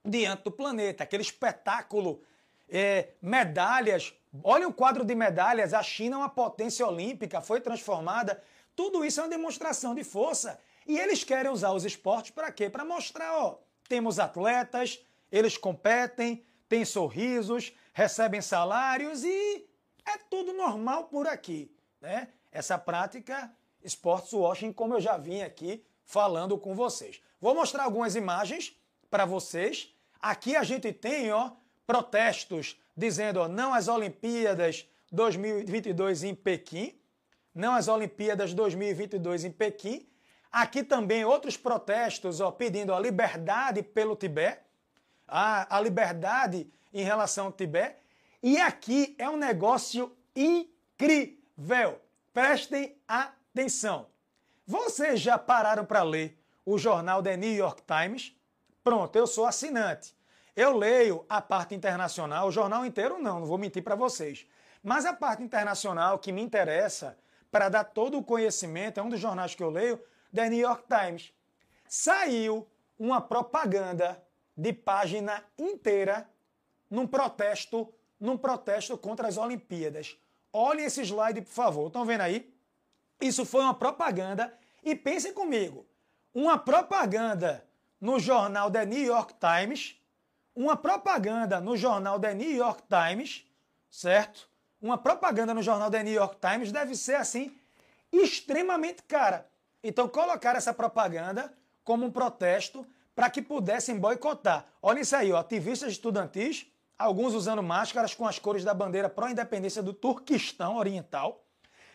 diante 0.04 0.44
do 0.44 0.50
planeta, 0.50 1.04
aquele 1.04 1.22
espetáculo, 1.22 2.22
é, 2.68 3.10
medalhas. 3.20 4.14
Olha 4.42 4.68
o 4.68 4.72
quadro 4.72 5.04
de 5.04 5.14
medalhas, 5.14 5.72
a 5.72 5.82
China 5.82 6.16
é 6.16 6.18
uma 6.18 6.28
potência 6.28 6.86
olímpica, 6.86 7.40
foi 7.40 7.60
transformada. 7.60 8.42
Tudo 8.78 9.04
isso 9.04 9.18
é 9.18 9.24
uma 9.24 9.28
demonstração 9.28 9.92
de 9.92 10.04
força. 10.04 10.56
E 10.86 10.96
eles 10.96 11.24
querem 11.24 11.50
usar 11.50 11.72
os 11.72 11.84
esportes 11.84 12.30
para 12.30 12.52
quê? 12.52 12.70
Para 12.70 12.84
mostrar, 12.84 13.36
ó, 13.36 13.58
temos 13.88 14.20
atletas, 14.20 15.04
eles 15.32 15.58
competem, 15.58 16.44
têm 16.68 16.84
sorrisos, 16.84 17.72
recebem 17.92 18.40
salários 18.40 19.24
e 19.24 19.66
é 20.06 20.16
tudo 20.30 20.52
normal 20.52 21.08
por 21.08 21.26
aqui, 21.26 21.74
né? 22.00 22.28
Essa 22.52 22.78
prática 22.78 23.52
Sports 23.82 24.32
Washing, 24.32 24.72
como 24.72 24.94
eu 24.94 25.00
já 25.00 25.16
vim 25.16 25.42
aqui 25.42 25.84
falando 26.04 26.56
com 26.56 26.72
vocês. 26.72 27.20
Vou 27.40 27.56
mostrar 27.56 27.82
algumas 27.82 28.14
imagens 28.14 28.80
para 29.10 29.24
vocês. 29.24 29.92
Aqui 30.22 30.54
a 30.54 30.62
gente 30.62 30.92
tem, 30.92 31.32
ó, 31.32 31.50
protestos 31.84 32.80
dizendo, 32.96 33.40
ó, 33.40 33.48
não 33.48 33.74
às 33.74 33.88
Olimpíadas 33.88 34.88
2022 35.10 36.22
em 36.22 36.32
Pequim, 36.32 36.96
não 37.58 37.74
às 37.74 37.88
Olimpíadas 37.88 38.54
2022 38.54 39.44
em 39.44 39.50
Pequim. 39.50 40.08
Aqui 40.50 40.84
também 40.84 41.24
outros 41.24 41.56
protestos, 41.56 42.40
ó, 42.40 42.52
pedindo 42.52 42.94
a 42.94 43.00
liberdade 43.00 43.82
pelo 43.82 44.14
Tibete, 44.14 44.62
a, 45.26 45.76
a 45.76 45.80
liberdade 45.80 46.70
em 46.94 47.02
relação 47.02 47.46
ao 47.46 47.52
Tibete. 47.52 47.96
E 48.40 48.58
aqui 48.58 49.16
é 49.18 49.28
um 49.28 49.36
negócio 49.36 50.16
incrível. 50.36 52.00
Prestem 52.32 52.96
atenção. 53.08 54.06
Vocês 54.64 55.20
já 55.20 55.36
pararam 55.36 55.84
para 55.84 56.04
ler 56.04 56.40
o 56.64 56.78
jornal 56.78 57.20
The 57.24 57.36
New 57.36 57.54
York 57.54 57.82
Times? 57.82 58.36
Pronto, 58.84 59.16
eu 59.16 59.26
sou 59.26 59.44
assinante. 59.44 60.14
Eu 60.54 60.76
leio 60.76 61.26
a 61.28 61.42
parte 61.42 61.74
internacional, 61.74 62.46
o 62.46 62.52
jornal 62.52 62.86
inteiro 62.86 63.18
não, 63.18 63.40
não 63.40 63.46
vou 63.46 63.58
mentir 63.58 63.82
para 63.82 63.96
vocês. 63.96 64.46
Mas 64.80 65.04
a 65.04 65.12
parte 65.12 65.42
internacional 65.42 66.20
que 66.20 66.30
me 66.30 66.40
interessa 66.40 67.18
para 67.50 67.68
dar 67.68 67.84
todo 67.84 68.18
o 68.18 68.24
conhecimento, 68.24 68.98
é 68.98 69.02
um 69.02 69.08
dos 69.08 69.20
jornais 69.20 69.54
que 69.54 69.62
eu 69.62 69.70
leio, 69.70 70.02
The 70.34 70.48
New 70.50 70.58
York 70.58 70.84
Times. 70.86 71.32
Saiu 71.88 72.66
uma 72.98 73.20
propaganda 73.20 74.22
de 74.56 74.72
página 74.72 75.44
inteira 75.58 76.28
num 76.90 77.06
protesto, 77.06 77.92
num 78.18 78.36
protesto 78.36 78.98
contra 78.98 79.28
as 79.28 79.36
Olimpíadas. 79.36 80.18
Olhem 80.52 80.86
esse 80.86 81.02
slide, 81.02 81.40
por 81.42 81.52
favor. 81.52 81.86
Estão 81.86 82.04
vendo 82.04 82.22
aí? 82.22 82.52
Isso 83.20 83.44
foi 83.44 83.62
uma 83.62 83.74
propaganda 83.74 84.52
e 84.82 84.94
pensem 84.94 85.32
comigo. 85.32 85.86
Uma 86.34 86.58
propaganda 86.58 87.64
no 88.00 88.18
jornal 88.18 88.70
The 88.70 88.86
New 88.86 89.04
York 89.04 89.34
Times, 89.34 89.96
uma 90.54 90.76
propaganda 90.76 91.60
no 91.60 91.76
jornal 91.76 92.18
The 92.18 92.34
New 92.34 92.50
York 92.50 92.82
Times, 92.88 93.46
certo? 93.90 94.48
Uma 94.80 94.96
propaganda 94.96 95.52
no 95.52 95.62
jornal 95.62 95.90
The 95.90 96.02
New 96.02 96.14
York 96.14 96.36
Times 96.40 96.70
deve 96.70 96.94
ser 96.94 97.16
assim 97.16 97.56
extremamente 98.12 99.02
cara. 99.02 99.48
Então 99.82 100.08
colocaram 100.08 100.56
essa 100.56 100.72
propaganda 100.72 101.52
como 101.84 102.06
um 102.06 102.10
protesto 102.10 102.86
para 103.14 103.28
que 103.28 103.42
pudessem 103.42 103.98
boicotar. 103.98 104.66
Olha 104.80 105.00
isso 105.00 105.16
aí, 105.16 105.32
ó, 105.32 105.38
ativistas 105.38 105.92
estudantis, 105.92 106.66
alguns 106.96 107.34
usando 107.34 107.62
máscaras 107.62 108.14
com 108.14 108.26
as 108.26 108.38
cores 108.38 108.62
da 108.62 108.72
bandeira 108.72 109.08
pró-independência 109.08 109.82
do 109.82 109.92
Turquistão 109.92 110.76
Oriental, 110.76 111.44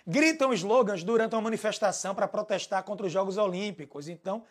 gritam 0.05 0.53
slogans 0.53 1.03
durante 1.03 1.33
uma 1.33 1.41
manifestação 1.41 2.13
para 2.13 2.27
protestar 2.27 2.83
contra 2.83 3.05
os 3.05 3.11
Jogos 3.11 3.37
Olímpicos. 3.37 4.09
Então, 4.09 4.43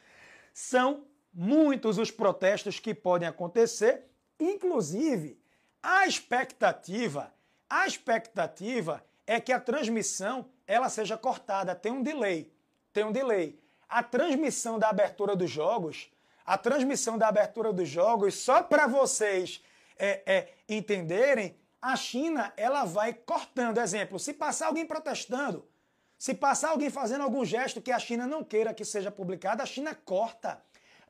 são 0.54 1.04
muitos 1.32 1.98
os 1.98 2.10
protestos 2.10 2.78
que 2.78 2.94
podem 2.94 3.28
acontecer, 3.28 4.04
inclusive 4.40 5.38
a 5.82 6.06
expectativa, 6.06 7.32
a 7.81 7.87
expectativa 7.87 9.05
é 9.26 9.41
que 9.41 9.52
a 9.52 9.61
transmissão 9.61 10.49
ela 10.67 10.88
seja 10.88 11.17
cortada, 11.17 11.75
tem 11.75 11.93
um 11.93 12.02
delay, 12.02 12.52
tem 12.93 13.05
um 13.05 13.12
delay. 13.12 13.59
A 13.88 14.02
transmissão 14.02 14.79
da 14.79 14.88
abertura 14.88 15.37
dos 15.37 15.50
jogos 15.50 16.11
a 16.45 16.59
transmissão 16.59 17.17
da 17.17 17.29
abertura 17.29 17.73
dos 17.73 17.88
jogos, 17.88 18.35
só 18.35 18.62
para 18.62 18.87
vocês 18.87 19.62
é, 19.99 20.23
é, 20.26 20.49
entenderem, 20.69 21.57
a 21.81 21.97
China 21.97 22.52
ela 22.57 22.85
vai 22.85 23.12
cortando. 23.12 23.79
Exemplo, 23.79 24.19
se 24.19 24.33
passar 24.33 24.67
alguém 24.67 24.87
protestando, 24.87 25.67
se 26.19 26.35
passar 26.35 26.71
alguém 26.71 26.91
fazendo 26.91 27.23
algum 27.23 27.45
gesto 27.45 27.81
que 27.81 27.91
a 27.91 27.99
China 27.99 28.26
não 28.26 28.45
queira 28.45 28.75
que 28.75 28.85
seja 28.85 29.11
publicado, 29.11 29.62
a 29.62 29.67
China 29.67 29.95
corta 29.95 30.62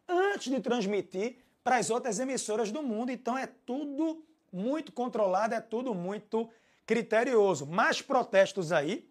antes 0.09 0.50
de 0.52 0.61
transmitir 0.61 1.38
para 1.62 1.76
as 1.76 1.90
outras 1.90 2.19
emissoras 2.19 2.71
do 2.71 2.83
mundo. 2.83 3.11
Então 3.11 3.37
é 3.37 3.47
tudo 3.47 4.25
muito 4.52 4.92
controlado, 4.92 5.54
é 5.54 5.61
tudo 5.61 5.94
muito 5.94 6.50
criterioso. 6.87 7.66
Mais 7.66 8.02
protestos 8.02 8.73
aí, 8.73 9.09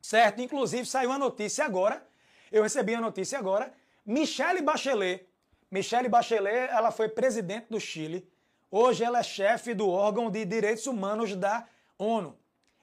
certo? 0.00 0.40
Inclusive 0.40 0.86
saiu 0.86 1.10
a 1.10 1.18
notícia 1.18 1.64
agora, 1.64 2.06
eu 2.52 2.62
recebi 2.62 2.94
a 2.94 3.00
notícia 3.00 3.38
agora, 3.38 3.72
Michelle 4.06 4.62
Bachelet, 4.62 5.26
Michelle 5.70 6.08
Bachelet, 6.08 6.70
ela 6.70 6.90
foi 6.90 7.08
presidente 7.08 7.66
do 7.68 7.78
Chile. 7.78 8.26
Hoje 8.70 9.04
ela 9.04 9.18
é 9.18 9.22
chefe 9.22 9.74
do 9.74 9.88
órgão 9.88 10.30
de 10.30 10.44
direitos 10.44 10.86
humanos 10.86 11.34
da 11.34 11.66
ONU. 11.98 12.38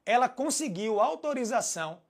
Ela 0.06 0.30
conseguiu 0.30 1.00
autorização 1.00 2.02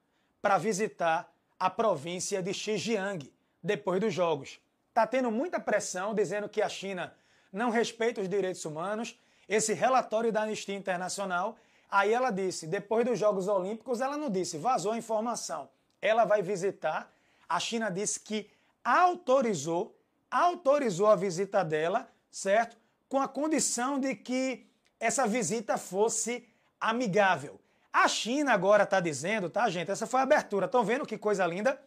para 0.41 0.57
visitar 0.57 1.33
a 1.57 1.69
província 1.69 2.41
de 2.43 2.53
Xinjiang 2.53 3.31
depois 3.63 4.01
dos 4.01 4.13
jogos. 4.13 4.59
Está 4.89 5.07
tendo 5.07 5.31
muita 5.31 5.59
pressão 5.59 6.13
dizendo 6.13 6.49
que 6.49 6.61
a 6.61 6.69
China 6.69 7.15
não 7.51 7.69
respeita 7.69 8.21
os 8.21 8.27
direitos 8.27 8.63
humanos. 8.65 9.17
Esse 9.47 9.73
relatório 9.73 10.31
da 10.31 10.43
Anistia 10.43 10.75
Internacional, 10.75 11.57
aí 11.89 12.13
ela 12.13 12.31
disse, 12.31 12.67
depois 12.67 13.05
dos 13.05 13.19
Jogos 13.19 13.47
Olímpicos, 13.47 14.01
ela 14.01 14.17
não 14.17 14.29
disse, 14.29 14.57
vazou 14.57 14.91
a 14.91 14.97
informação. 14.97 15.69
Ela 16.01 16.25
vai 16.25 16.41
visitar. 16.41 17.11
A 17.47 17.59
China 17.59 17.89
disse 17.89 18.19
que 18.19 18.49
autorizou 18.83 19.95
autorizou 20.35 21.07
a 21.07 21.15
visita 21.15 21.63
dela, 21.63 22.09
certo? 22.29 22.75
Com 23.07 23.21
a 23.21 23.27
condição 23.27 23.97
de 23.97 24.15
que 24.15 24.67
essa 24.99 25.25
visita 25.25 25.77
fosse 25.77 26.45
amigável. 26.79 27.59
A 27.91 28.07
China 28.09 28.51
agora 28.51 28.83
está 28.83 28.99
dizendo, 28.99 29.49
tá, 29.49 29.69
gente? 29.69 29.89
Essa 29.89 30.05
foi 30.05 30.19
a 30.19 30.23
abertura. 30.23 30.65
Estão 30.65 30.83
vendo 30.83 31.05
que 31.05 31.17
coisa 31.17 31.45
linda? 31.47 31.81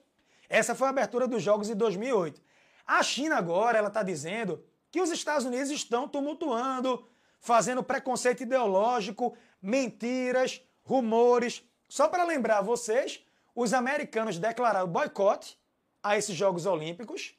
Essa 0.48 0.74
foi 0.74 0.86
a 0.86 0.90
abertura 0.90 1.28
dos 1.28 1.42
Jogos 1.42 1.66
de 1.66 1.74
2008. 1.74 2.40
A 2.86 3.02
China 3.02 3.36
agora 3.36 3.76
ela 3.76 3.88
está 3.88 4.02
dizendo 4.02 4.64
que 4.90 5.02
os 5.02 5.10
Estados 5.10 5.44
Unidos 5.44 5.70
estão 5.70 6.08
tumultuando, 6.08 7.06
fazendo 7.40 7.82
preconceito 7.82 8.42
ideológico, 8.42 9.36
mentiras, 9.60 10.62
rumores. 10.82 11.62
Só 11.88 12.08
para 12.08 12.24
lembrar 12.24 12.62
vocês, 12.62 13.24
os 13.54 13.72
americanos 13.72 14.38
declararam 14.38 14.88
boicote 14.88 15.58
a 16.02 16.16
esses 16.16 16.34
Jogos 16.34 16.66
Olímpicos 16.66 17.38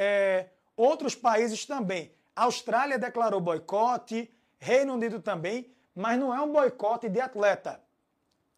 é, 0.00 0.46
outros 0.76 1.16
países 1.16 1.66
também. 1.66 2.12
A 2.36 2.44
Austrália 2.44 2.96
declarou 2.96 3.40
boicote, 3.40 4.32
Reino 4.56 4.94
Unido 4.94 5.20
também, 5.20 5.74
mas 5.92 6.16
não 6.16 6.32
é 6.32 6.40
um 6.40 6.52
boicote 6.52 7.08
de 7.08 7.20
atleta, 7.20 7.82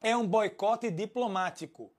é 0.02 0.14
um 0.14 0.26
boicote 0.26 0.90
diplomático. 0.90 1.90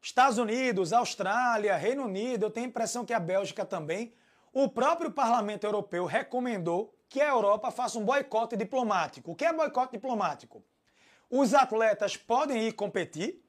Estados 0.00 0.38
Unidos, 0.38 0.92
Austrália, 0.92 1.76
Reino 1.76 2.04
Unido, 2.04 2.46
eu 2.46 2.50
tenho 2.50 2.66
a 2.66 2.68
impressão 2.68 3.04
que 3.04 3.12
a 3.12 3.18
Bélgica 3.18 3.64
também. 3.64 4.14
O 4.52 4.68
próprio 4.68 5.10
Parlamento 5.10 5.64
Europeu 5.64 6.04
recomendou 6.04 6.94
que 7.14 7.20
a 7.20 7.28
Europa 7.28 7.70
faça 7.70 7.96
um 7.96 8.04
boicote 8.04 8.56
diplomático. 8.56 9.30
O 9.30 9.36
que 9.36 9.44
é 9.44 9.52
boicote 9.52 9.92
diplomático? 9.92 10.64
Os 11.30 11.54
atletas 11.54 12.16
podem 12.16 12.66
ir 12.66 12.72
competir, 12.72 13.40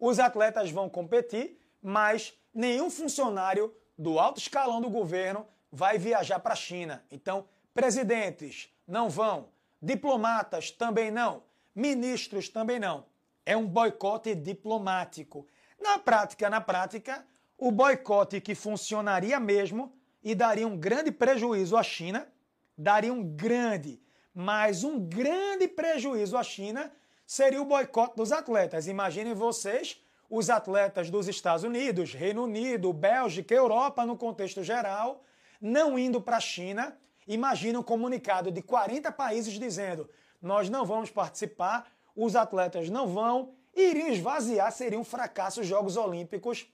os 0.00 0.18
atletas 0.18 0.70
vão 0.70 0.88
competir, 0.88 1.60
mas 1.82 2.32
nenhum 2.54 2.88
funcionário 2.88 3.76
do 3.98 4.18
alto 4.18 4.40
escalão 4.40 4.80
do 4.80 4.88
governo 4.88 5.46
vai 5.70 5.98
viajar 5.98 6.38
para 6.38 6.54
a 6.54 6.56
China. 6.56 7.04
Então, 7.10 7.46
presidentes 7.74 8.74
não 8.88 9.10
vão, 9.10 9.50
diplomatas 9.82 10.70
também 10.70 11.10
não, 11.10 11.42
ministros 11.74 12.48
também 12.48 12.80
não. 12.80 13.04
É 13.44 13.54
um 13.54 13.66
boicote 13.66 14.34
diplomático. 14.34 15.46
Na 15.78 15.98
prática, 15.98 16.48
na 16.48 16.62
prática, 16.62 17.22
o 17.58 17.70
boicote 17.70 18.40
que 18.40 18.54
funcionaria 18.54 19.38
mesmo 19.38 19.94
e 20.22 20.34
daria 20.34 20.66
um 20.66 20.74
grande 20.74 21.12
prejuízo 21.12 21.76
à 21.76 21.82
China, 21.82 22.26
daria 22.76 23.12
um 23.12 23.22
grande, 23.22 24.00
mas 24.34 24.84
um 24.84 24.98
grande 24.98 25.68
prejuízo 25.68 26.36
à 26.36 26.42
China 26.42 26.92
seria 27.26 27.60
o 27.60 27.64
boicote 27.64 28.16
dos 28.16 28.32
atletas. 28.32 28.86
Imaginem 28.86 29.34
vocês 29.34 30.00
os 30.28 30.50
atletas 30.50 31.10
dos 31.10 31.28
Estados 31.28 31.64
Unidos, 31.64 32.12
Reino 32.12 32.44
Unido, 32.44 32.92
Bélgica, 32.92 33.54
Europa 33.54 34.04
no 34.04 34.16
contexto 34.16 34.62
geral, 34.62 35.22
não 35.60 35.98
indo 35.98 36.20
para 36.20 36.38
a 36.38 36.40
China. 36.40 36.96
Imagina 37.26 37.78
um 37.78 37.82
comunicado 37.82 38.50
de 38.50 38.60
40 38.60 39.12
países 39.12 39.54
dizendo: 39.54 40.08
nós 40.42 40.68
não 40.68 40.84
vamos 40.84 41.10
participar, 41.10 41.90
os 42.16 42.36
atletas 42.36 42.90
não 42.90 43.06
vão, 43.06 43.54
iriam 43.74 44.08
esvaziar, 44.08 44.70
seria 44.72 44.98
um 44.98 45.04
fracasso 45.04 45.60
os 45.60 45.66
Jogos 45.66 45.96
Olímpicos 45.96 46.66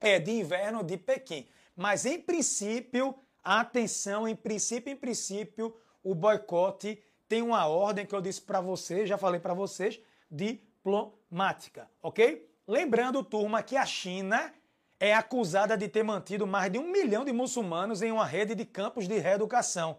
é, 0.00 0.18
de 0.18 0.30
inverno 0.30 0.82
de 0.82 0.96
Pequim. 0.96 1.46
Mas 1.74 2.06
em 2.06 2.20
princípio, 2.20 3.14
atenção, 3.46 4.26
em 4.26 4.34
princípio, 4.34 4.92
em 4.92 4.96
princípio, 4.96 5.74
o 6.02 6.14
boicote 6.14 7.00
tem 7.28 7.42
uma 7.42 7.66
ordem 7.66 8.04
que 8.04 8.14
eu 8.14 8.20
disse 8.20 8.42
para 8.42 8.60
vocês, 8.60 9.08
já 9.08 9.16
falei 9.16 9.38
para 9.38 9.54
vocês, 9.54 10.00
diplomática, 10.30 11.88
ok? 12.02 12.50
Lembrando, 12.66 13.22
turma, 13.22 13.62
que 13.62 13.76
a 13.76 13.86
China 13.86 14.52
é 14.98 15.14
acusada 15.14 15.76
de 15.76 15.86
ter 15.88 16.02
mantido 16.02 16.46
mais 16.46 16.72
de 16.72 16.78
um 16.78 16.90
milhão 16.90 17.22
de 17.24 17.32
muçulmanos 17.32 18.02
em 18.02 18.10
uma 18.10 18.26
rede 18.26 18.54
de 18.54 18.64
campos 18.64 19.06
de 19.06 19.18
reeducação 19.18 19.98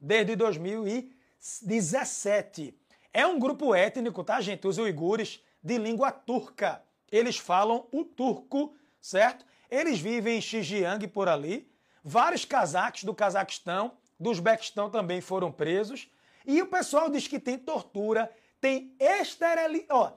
desde 0.00 0.34
2017. 0.34 2.74
É 3.12 3.26
um 3.26 3.38
grupo 3.38 3.74
étnico, 3.74 4.24
tá, 4.24 4.40
gente? 4.40 4.66
Os 4.66 4.78
uigures 4.78 5.44
de 5.62 5.76
língua 5.78 6.10
turca. 6.10 6.82
Eles 7.12 7.36
falam 7.36 7.86
o 7.92 8.04
turco, 8.04 8.74
certo? 9.00 9.44
Eles 9.70 10.00
vivem 10.00 10.38
em 10.38 10.40
Xinjiang 10.40 11.06
por 11.08 11.28
ali. 11.28 11.69
Vários 12.02 12.44
cazaques 12.44 13.04
do 13.04 13.14
Cazaquistão, 13.14 13.92
do 14.18 14.30
Uzbequistão 14.30 14.90
também 14.90 15.20
foram 15.20 15.50
presos. 15.52 16.10
E 16.46 16.60
o 16.62 16.66
pessoal 16.66 17.10
diz 17.10 17.26
que 17.26 17.38
tem 17.38 17.58
tortura, 17.58 18.30
tem 18.60 18.94
esterili... 18.98 19.86
Ó, 19.90 20.12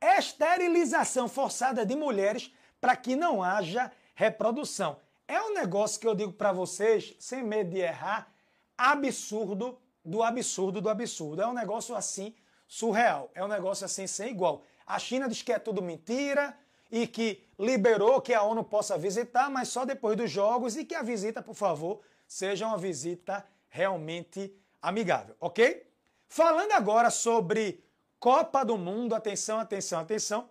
esterilização 0.00 1.28
forçada 1.28 1.84
de 1.84 1.96
mulheres 1.96 2.52
para 2.80 2.96
que 2.96 3.16
não 3.16 3.42
haja 3.42 3.90
reprodução. 4.14 4.98
É 5.26 5.40
um 5.42 5.52
negócio 5.52 6.00
que 6.00 6.06
eu 6.06 6.14
digo 6.14 6.32
para 6.32 6.52
vocês, 6.52 7.14
sem 7.18 7.42
medo 7.42 7.70
de 7.70 7.78
errar, 7.78 8.32
absurdo 8.76 9.78
do 10.04 10.22
absurdo 10.22 10.80
do 10.80 10.88
absurdo. 10.88 11.42
É 11.42 11.46
um 11.46 11.52
negócio 11.52 11.94
assim 11.94 12.34
surreal. 12.66 13.30
É 13.34 13.44
um 13.44 13.48
negócio 13.48 13.84
assim 13.84 14.06
sem 14.06 14.30
igual. 14.30 14.62
A 14.86 14.98
China 14.98 15.28
diz 15.28 15.42
que 15.42 15.52
é 15.52 15.58
tudo 15.58 15.82
mentira 15.82 16.56
e 16.90 17.06
que 17.06 17.44
liberou 17.58 18.20
que 18.20 18.32
a 18.32 18.42
ONU 18.42 18.64
possa 18.64 18.96
visitar, 18.96 19.50
mas 19.50 19.68
só 19.68 19.84
depois 19.84 20.16
dos 20.16 20.30
jogos 20.30 20.76
e 20.76 20.84
que 20.84 20.94
a 20.94 21.02
visita, 21.02 21.42
por 21.42 21.54
favor, 21.54 22.00
seja 22.26 22.66
uma 22.66 22.78
visita 22.78 23.44
realmente 23.68 24.54
amigável, 24.80 25.34
ok? 25.40 25.86
Falando 26.28 26.72
agora 26.72 27.10
sobre 27.10 27.84
Copa 28.20 28.64
do 28.64 28.76
Mundo, 28.76 29.14
atenção, 29.14 29.58
atenção, 29.58 30.00
atenção. 30.00 30.48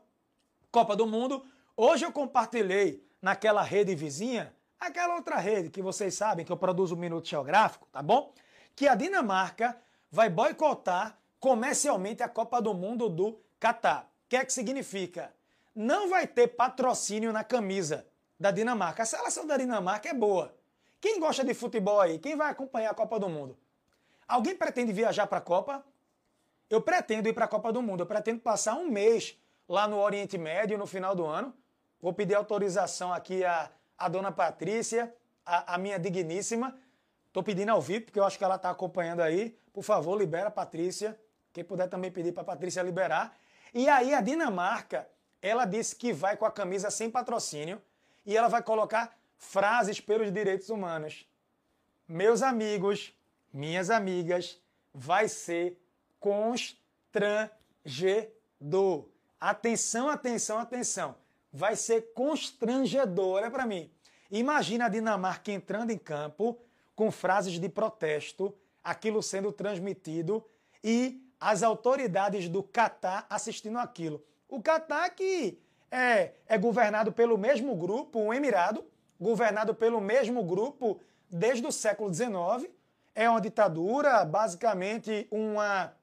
Copa 0.72 0.96
do 0.96 1.08
Mundo, 1.08 1.46
hoje 1.76 2.06
eu 2.06 2.12
compartilhei 2.12 3.06
naquela 3.22 3.62
rede 3.62 3.96
vizinha, 3.96 4.54
aquela 4.80 5.16
outra 5.16 5.38
rede 5.38 5.70
que 5.70 5.82
vocês 5.82 6.14
sabem 6.14 6.46
que 6.46 6.52
eu 6.52 6.58
produzo 6.58 6.96
o 6.96 6.98
Minuto 6.98 7.28
Geográfico, 7.28 7.88
tá 7.92 8.02
bom? 8.02 8.34
Que 8.76 8.88
a 8.88 8.96
Dinamarca 8.96 9.78
vai 10.12 10.30
boicotar 10.30 11.20
comercialmente 11.40 12.24
a 12.24 12.30
Copa 12.30 12.62
do 12.62 12.74
Mundo 12.74 13.10
do 13.10 13.40
Catar. 13.60 14.12
O 14.26 14.30
que 14.30 14.36
é 14.36 14.46
que 14.46 14.54
significa? 14.54 15.34
Não 15.80 16.10
vai 16.10 16.26
ter 16.26 16.48
patrocínio 16.48 17.32
na 17.32 17.44
camisa 17.44 18.04
da 18.40 18.50
Dinamarca. 18.50 19.04
A 19.04 19.06
seleção 19.06 19.46
da 19.46 19.56
Dinamarca 19.58 20.10
é 20.10 20.14
boa. 20.14 20.58
Quem 21.00 21.20
gosta 21.20 21.44
de 21.44 21.54
futebol 21.54 22.02
aí? 22.02 22.18
Quem 22.18 22.36
vai 22.36 22.50
acompanhar 22.50 22.90
a 22.90 22.96
Copa 22.96 23.20
do 23.20 23.30
Mundo? 23.30 23.56
Alguém 24.28 24.56
pretende 24.56 24.92
viajar 24.92 25.28
para 25.28 25.38
a 25.38 25.42
Copa? 25.42 25.86
Eu 26.68 26.82
pretendo 26.82 27.30
ir 27.30 27.34
para 27.34 27.46
a 27.46 27.48
Copa 27.48 27.72
do 27.72 27.80
Mundo. 27.84 28.00
Eu 28.00 28.08
pretendo 28.08 28.40
passar 28.40 28.74
um 28.74 28.90
mês 28.90 29.38
lá 29.70 29.88
no 29.88 30.00
Oriente 30.00 30.36
Médio 30.36 30.80
no 30.80 30.88
final 30.88 31.14
do 31.14 31.28
ano. 31.28 31.54
Vou 32.02 32.12
pedir 32.12 32.34
autorização 32.34 33.14
aqui 33.14 33.46
à, 33.46 33.70
à 33.96 34.10
dona 34.10 34.32
Patrícia, 34.32 35.14
a, 35.46 35.76
a 35.76 35.78
minha 35.78 36.00
digníssima. 36.00 36.76
Estou 37.28 37.44
pedindo 37.44 37.70
ao 37.70 37.80
vivo, 37.80 38.06
porque 38.06 38.20
eu 38.20 38.26
acho 38.26 38.36
que 38.36 38.44
ela 38.44 38.56
está 38.56 38.72
acompanhando 38.72 39.22
aí. 39.22 39.56
Por 39.72 39.84
favor, 39.84 40.18
libera 40.18 40.48
a 40.48 40.52
Patrícia. 40.52 41.16
Quem 41.54 41.64
puder 41.64 41.88
também 41.88 42.10
pedir 42.10 42.32
para 42.32 42.42
a 42.42 42.46
Patrícia 42.46 42.82
liberar. 42.82 43.38
E 43.76 43.88
aí 43.88 44.16
a 44.16 44.22
Dinamarca, 44.22 45.08
ela 45.42 45.66
disse 45.66 45.96
que 45.96 46.14
vai 46.14 46.36
com 46.36 46.46
a 46.46 46.52
camisa 46.52 46.90
sem 46.90 47.10
patrocínio 47.10 47.82
e 48.26 48.36
ela 48.36 48.48
vai 48.48 48.64
colocar 48.64 49.18
frases 49.38 50.02
pelos 50.02 50.32
direitos 50.32 50.70
humanos. 50.70 51.28
Meus 52.08 52.42
amigos, 52.42 53.14
minhas 53.54 53.90
amigas, 53.90 54.60
vai 54.94 55.28
ser 55.28 55.78
constrangedor. 56.20 59.08
Atenção, 59.40 60.10
atenção, 60.10 60.58
atenção. 60.58 61.16
Vai 61.52 61.76
ser 61.76 62.14
constrangedor, 62.14 63.36
olha 63.36 63.52
para 63.52 63.66
mim. 63.66 63.92
Imagina 64.30 64.86
a 64.86 64.90
Dinamarca 64.90 65.52
entrando 65.52 65.92
em 65.92 65.98
campo 65.98 66.60
com 66.96 67.12
frases 67.12 67.60
de 67.60 67.70
protesto, 67.70 68.54
aquilo 68.84 69.22
sendo 69.22 69.52
transmitido 69.52 70.44
e 70.84 71.24
as 71.40 71.62
autoridades 71.62 72.50
do 72.50 72.64
Catar 72.64 73.28
assistindo 73.30 73.78
aquilo. 73.78 74.24
O 74.48 74.62
Catar 74.62 75.10
que 75.10 75.60
é, 75.92 76.34
é 76.48 76.58
governado 76.58 77.12
pelo 77.12 77.38
mesmo 77.38 77.76
grupo, 77.76 78.20
um 78.20 78.34
emirado, 78.34 78.86
governado 79.20 79.74
pelo 79.74 80.00
mesmo 80.00 80.44
grupo 80.44 81.00
desde 81.30 81.66
o 81.66 81.72
século 81.72 82.14
XIX, 82.14 82.70
é 83.14 83.30
uma 83.30 83.42
ditadura, 83.42 84.24
basicamente 84.24 85.28
uma, 85.32 85.94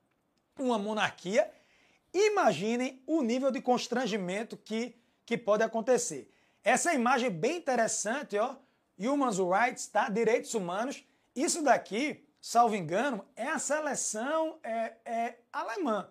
uma 0.59 0.78
monarquia. 0.78 1.50
Imaginem 2.12 3.02
o 3.07 3.22
nível 3.22 3.50
de 3.50 3.61
constrangimento 3.61 4.57
que, 4.57 4.96
que 5.24 5.38
pode 5.38 5.62
acontecer. 5.62 6.30
Essa 6.62 6.92
imagem 6.94 7.28
é 7.28 7.30
bem 7.30 7.57
interessante, 7.57 8.37
ó. 8.38 8.57
Human 8.98 9.30
Rights, 9.30 9.87
tá? 9.87 10.09
Direitos 10.09 10.54
humanos. 10.54 11.04
Isso 11.35 11.62
daqui, 11.62 12.24
salvo 12.40 12.76
engano, 12.76 13.24
é 13.35 13.48
a 13.48 13.59
seleção 13.59 14.59
é, 14.62 14.92
é 15.04 15.38
alemã. 15.52 16.09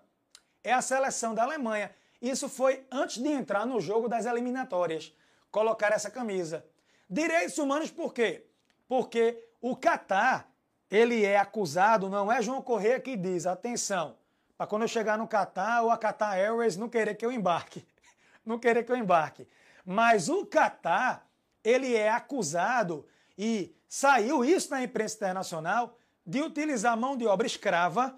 É 0.64 0.74
a 0.74 0.82
seleção 0.82 1.34
da 1.34 1.44
Alemanha. 1.44 1.94
Isso 2.24 2.48
foi 2.48 2.86
antes 2.90 3.22
de 3.22 3.28
entrar 3.28 3.66
no 3.66 3.82
jogo 3.82 4.08
das 4.08 4.26
eliminatórias. 4.26 5.14
Colocar 5.52 5.92
essa 5.92 6.10
camisa. 6.10 6.66
Direitos 7.10 7.58
humanos 7.58 7.92
por 7.92 8.14
quê? 8.14 8.46
Porque 8.88 9.46
o 9.60 9.76
Catar 9.76 10.50
ele 10.90 11.26
é 11.26 11.38
acusado, 11.38 12.08
não 12.08 12.32
é 12.32 12.42
João 12.42 12.62
Correia 12.62 12.98
que 12.98 13.18
diz, 13.18 13.46
atenção, 13.46 14.16
para 14.58 14.66
quando 14.66 14.84
eu 14.84 14.88
chegar 14.88 15.18
no 15.18 15.28
Catar 15.28 15.82
ou 15.82 15.92
a 15.92 15.98
Qatar 15.98 16.38
Airways 16.38 16.78
não 16.78 16.88
querer 16.88 17.16
que 17.16 17.26
eu 17.26 17.32
embarque. 17.32 17.86
Não 18.46 18.60
querer 18.60 18.84
que 18.84 18.92
eu 18.92 18.98
embarque. 18.98 19.48
Mas 19.86 20.28
o 20.28 20.46
Catar, 20.46 21.26
ele 21.64 21.96
é 21.96 22.10
acusado 22.10 23.08
e 23.38 23.74
saiu 23.88 24.44
isso 24.44 24.70
na 24.70 24.84
imprensa 24.84 25.16
internacional 25.16 25.98
de 26.26 26.42
utilizar 26.42 26.98
mão 26.98 27.16
de 27.16 27.26
obra 27.26 27.48
escrava 27.48 28.18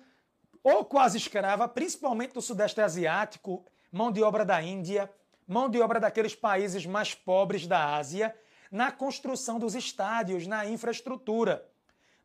ou 0.63 0.84
quase 0.84 1.18
escrava, 1.18 1.68
principalmente 1.68 2.34
do 2.34 2.41
Sudeste 2.41 2.82
Asiático, 2.82 3.63
mão 3.91 4.12
de 4.12 4.21
obra 4.21 4.45
da 4.45 4.62
Índia, 4.62 5.10
mão 5.48 5.69
de 5.69 5.80
obra 5.80 6.00
daqueles 6.00 6.36
países 6.36 6.86
mais 6.86 7.13
pobres 7.13 7.67
da 7.67 7.95
Ásia, 7.95 8.36
na 8.71 8.91
construção 8.91 9.60
dos 9.60 9.76
estádios, 9.76 10.48
na 10.48 10.65
infraestrutura. 10.65 11.65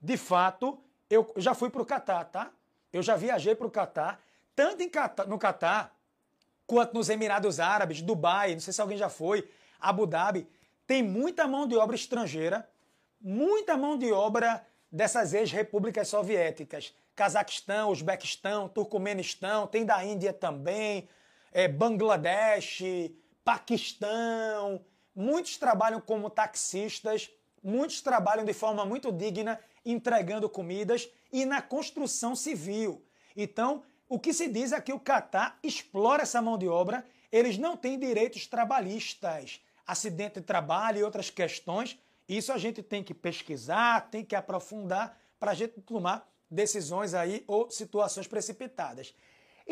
De 0.01 0.17
fato, 0.17 0.83
eu 1.09 1.33
já 1.37 1.55
fui 1.55 1.71
para 1.71 1.83
o 1.83 1.87
Catar, 1.87 2.25
tá? 2.25 2.51
Eu 2.93 3.03
já 3.03 3.17
viajei 3.17 3.55
para 3.55 3.67
o 3.67 3.71
Catar, 3.71 4.21
tanto 4.55 4.83
em 4.83 4.91
no 5.29 5.39
Catar 5.39 5.95
quanto 6.67 6.95
nos 6.95 7.09
Emirados 7.09 7.61
Árabes, 7.61 8.01
Dubai, 8.01 8.53
não 8.55 8.61
sei 8.61 8.73
se 8.73 8.81
alguém 8.81 8.97
já 8.97 9.09
foi, 9.09 9.49
Abu 9.81 10.07
Dhabi. 10.07 10.49
Tem 10.87 11.03
muita 11.03 11.47
mão 11.47 11.67
de 11.67 11.77
obra 11.77 11.95
estrangeira, 11.95 12.69
muita 13.21 13.77
mão 13.77 13.99
de 13.99 14.13
obra 14.13 14.65
dessas 14.91 15.35
ex-repúblicas 15.35 16.09
soviéticas. 16.09 16.95
Cazaquistão, 17.15 17.91
Uzbequistão, 17.91 18.69
Turcomenistão, 18.69 19.67
tem 19.67 19.85
da 19.85 20.05
Índia 20.05 20.33
também, 20.33 21.09
é, 21.53 21.69
Bangladesh, 21.69 22.83
Paquistão. 23.45 24.85
Muitos 25.15 25.57
trabalham 25.57 26.01
como 26.01 26.31
taxistas, 26.31 27.31
muitos 27.63 28.01
trabalham 28.01 28.45
de 28.45 28.53
forma 28.53 28.85
muito 28.85 29.11
digna 29.13 29.59
entregando 29.85 30.49
comidas 30.49 31.09
e 31.33 31.45
na 31.45 31.61
construção 31.63 32.37
civil. 32.37 33.05
Então, 33.37 33.83
O 34.13 34.19
que 34.19 34.35
se 34.35 34.49
diz 34.49 34.73
é 34.73 34.81
que 34.81 34.93
o 34.93 34.99
Catar 34.99 35.57
explora 35.63 36.25
essa 36.25 36.43
mão 36.43 36.59
de 36.59 36.67
obra, 36.67 37.07
eles 37.31 37.57
não 37.57 37.77
têm 37.77 37.97
direitos 37.97 38.45
trabalhistas, 38.45 39.61
acidente 39.87 40.41
de 40.41 40.47
trabalho 40.47 40.99
e 40.99 41.05
outras 41.05 41.31
questões. 41.31 41.97
Isso 42.29 42.53
a 42.53 42.59
gente 42.59 42.83
tem 42.83 43.05
que 43.05 43.15
pesquisar, 43.15 44.11
tem 44.11 44.25
que 44.25 44.35
aprofundar 44.35 45.17
para 45.39 45.53
a 45.53 45.55
gente 45.55 45.81
tomar 45.83 46.29
decisões 46.51 47.15
aí 47.15 47.45
ou 47.47 47.71
situações 47.71 48.27
precipitadas. 48.27 49.15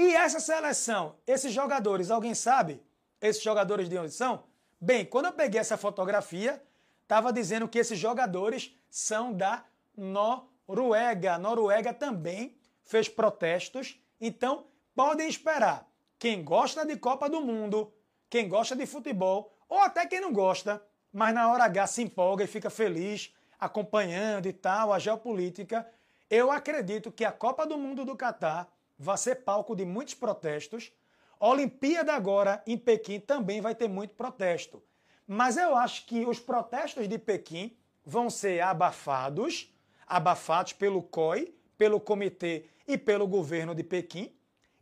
E 0.01 0.15
essa 0.15 0.39
seleção, 0.39 1.17
esses 1.27 1.53
jogadores, 1.53 2.09
alguém 2.09 2.33
sabe? 2.33 2.81
Esses 3.21 3.43
jogadores 3.43 3.89
de 3.89 3.99
onde 3.99 4.13
são? 4.13 4.45
Bem, 4.81 5.05
quando 5.05 5.25
eu 5.25 5.33
peguei 5.33 5.61
essa 5.61 5.77
fotografia, 5.77 6.63
estava 7.03 7.33
dizendo 7.33 7.67
que 7.67 7.81
esses 7.81 7.99
jogadores 7.99 8.73
são 8.89 9.33
da 9.33 9.65
Noruega. 9.97 11.35
A 11.35 11.39
Noruega 11.39 11.93
também 11.93 12.57
fez 12.85 13.09
protestos, 13.09 14.01
então 14.21 14.69
podem 14.95 15.29
esperar. 15.29 15.85
Quem 16.17 16.45
gosta 16.45 16.87
de 16.87 16.97
Copa 16.97 17.29
do 17.29 17.41
Mundo, 17.41 17.93
quem 18.31 18.49
gosta 18.49 18.77
de 18.77 18.87
futebol, 18.87 19.53
ou 19.69 19.81
até 19.81 20.07
quem 20.07 20.21
não 20.21 20.33
gosta, 20.33 20.81
mas 21.13 21.35
na 21.35 21.51
hora 21.51 21.65
H 21.65 21.89
se 21.89 22.03
empolga 22.03 22.45
e 22.45 22.47
fica 22.47 22.71
feliz 22.71 23.35
acompanhando 23.59 24.47
e 24.47 24.53
tal 24.53 24.93
a 24.93 25.01
geopolítica, 25.01 25.85
eu 26.31 26.53
acredito 26.53 27.11
que 27.11 27.25
a 27.25 27.33
Copa 27.33 27.67
do 27.67 27.77
Mundo 27.77 28.05
do 28.05 28.15
Catar 28.15 28.78
vai 28.99 29.17
ser 29.17 29.37
palco 29.37 29.77
de 29.77 29.85
muitos 29.85 30.15
protestos. 30.15 30.93
A 31.39 31.49
Olimpíada 31.49 32.13
agora 32.13 32.63
em 32.67 32.77
Pequim 32.77 33.21
também 33.21 33.61
vai 33.61 33.75
ter 33.75 33.89
muito 33.89 34.15
protesto. 34.15 34.83
Mas 35.27 35.57
eu 35.57 35.77
acho 35.77 36.07
que 36.07 36.27
os 36.27 36.41
protestos 36.41 37.09
de 37.09 37.19
Pequim 37.19 37.77
vão 38.05 38.29
ser 38.29 38.61
abafados, 38.61 39.73
abafados 40.07 40.73
pelo 40.73 41.03
COI, 41.03 41.55
pelo 41.77 42.01
comitê 42.01 42.65
e 42.87 42.99
pelo 42.99 43.29
governo 43.29 43.75
de 43.75 43.85
Pequim. 43.85 44.35